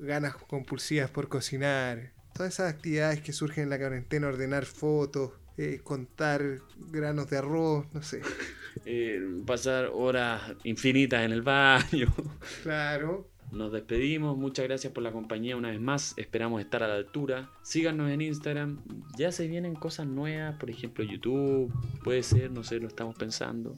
ganas 0.00 0.34
compulsivas 0.34 1.10
por 1.10 1.28
cocinar, 1.28 2.12
todas 2.34 2.54
esas 2.54 2.72
actividades 2.72 3.20
que 3.20 3.34
surgen 3.34 3.64
en 3.64 3.70
la 3.70 3.78
cuarentena, 3.78 4.28
ordenar 4.28 4.64
fotos, 4.64 5.32
eh, 5.58 5.80
contar 5.82 6.60
granos 6.90 7.28
de 7.28 7.36
arroz, 7.38 7.86
no 7.92 8.02
sé. 8.02 8.22
Eh, 8.84 9.40
pasar 9.46 9.90
horas 9.90 10.52
infinitas 10.64 11.24
en 11.24 11.32
el 11.32 11.40
baño. 11.40 12.14
Claro, 12.62 13.26
Nos 13.52 13.72
despedimos, 13.72 14.36
muchas 14.36 14.66
gracias 14.66 14.92
por 14.92 15.02
la 15.02 15.12
compañía 15.12 15.56
una 15.56 15.70
vez 15.70 15.80
más, 15.80 16.14
esperamos 16.16 16.60
estar 16.60 16.82
a 16.82 16.88
la 16.88 16.94
altura. 16.94 17.48
Síganos 17.62 18.10
en 18.10 18.20
Instagram, 18.20 18.82
ya 19.16 19.30
se 19.32 19.46
vienen 19.46 19.74
cosas 19.74 20.06
nuevas, 20.06 20.56
por 20.56 20.68
ejemplo 20.68 21.04
YouTube, 21.04 21.72
puede 22.02 22.22
ser, 22.22 22.50
no 22.50 22.64
sé, 22.64 22.80
lo 22.80 22.88
estamos 22.88 23.14
pensando. 23.14 23.76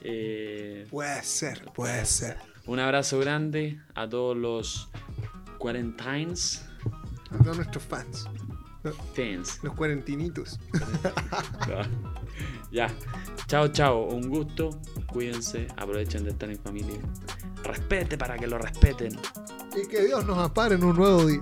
Eh, 0.00 0.86
puede 0.90 1.22
ser, 1.22 1.64
puede 1.72 2.04
ser. 2.04 2.36
un 2.66 2.80
abrazo 2.80 3.18
grande 3.18 3.80
a 3.94 4.08
todos 4.08 4.36
los 4.36 4.90
quarantines 5.58 6.66
A 7.30 7.38
todos 7.38 7.56
nuestros 7.56 7.84
fans, 7.84 8.28
fans. 9.14 9.60
los 9.62 9.74
cuarentinitos. 9.74 10.60
ya, 12.72 12.90
chao, 13.46 13.68
chao, 13.68 14.04
un 14.04 14.28
gusto, 14.28 14.70
cuídense, 15.06 15.66
aprovechen 15.76 16.24
de 16.24 16.30
estar 16.30 16.50
en 16.50 16.58
familia. 16.58 16.98
Respete 17.64 18.18
para 18.18 18.36
que 18.36 18.46
lo 18.46 18.58
respeten. 18.58 19.18
Y 19.76 19.88
que 19.88 20.04
Dios 20.04 20.24
nos 20.26 20.38
ampare 20.38 20.74
en 20.74 20.84
un 20.84 20.96
nuevo 20.96 21.26
día. 21.26 21.40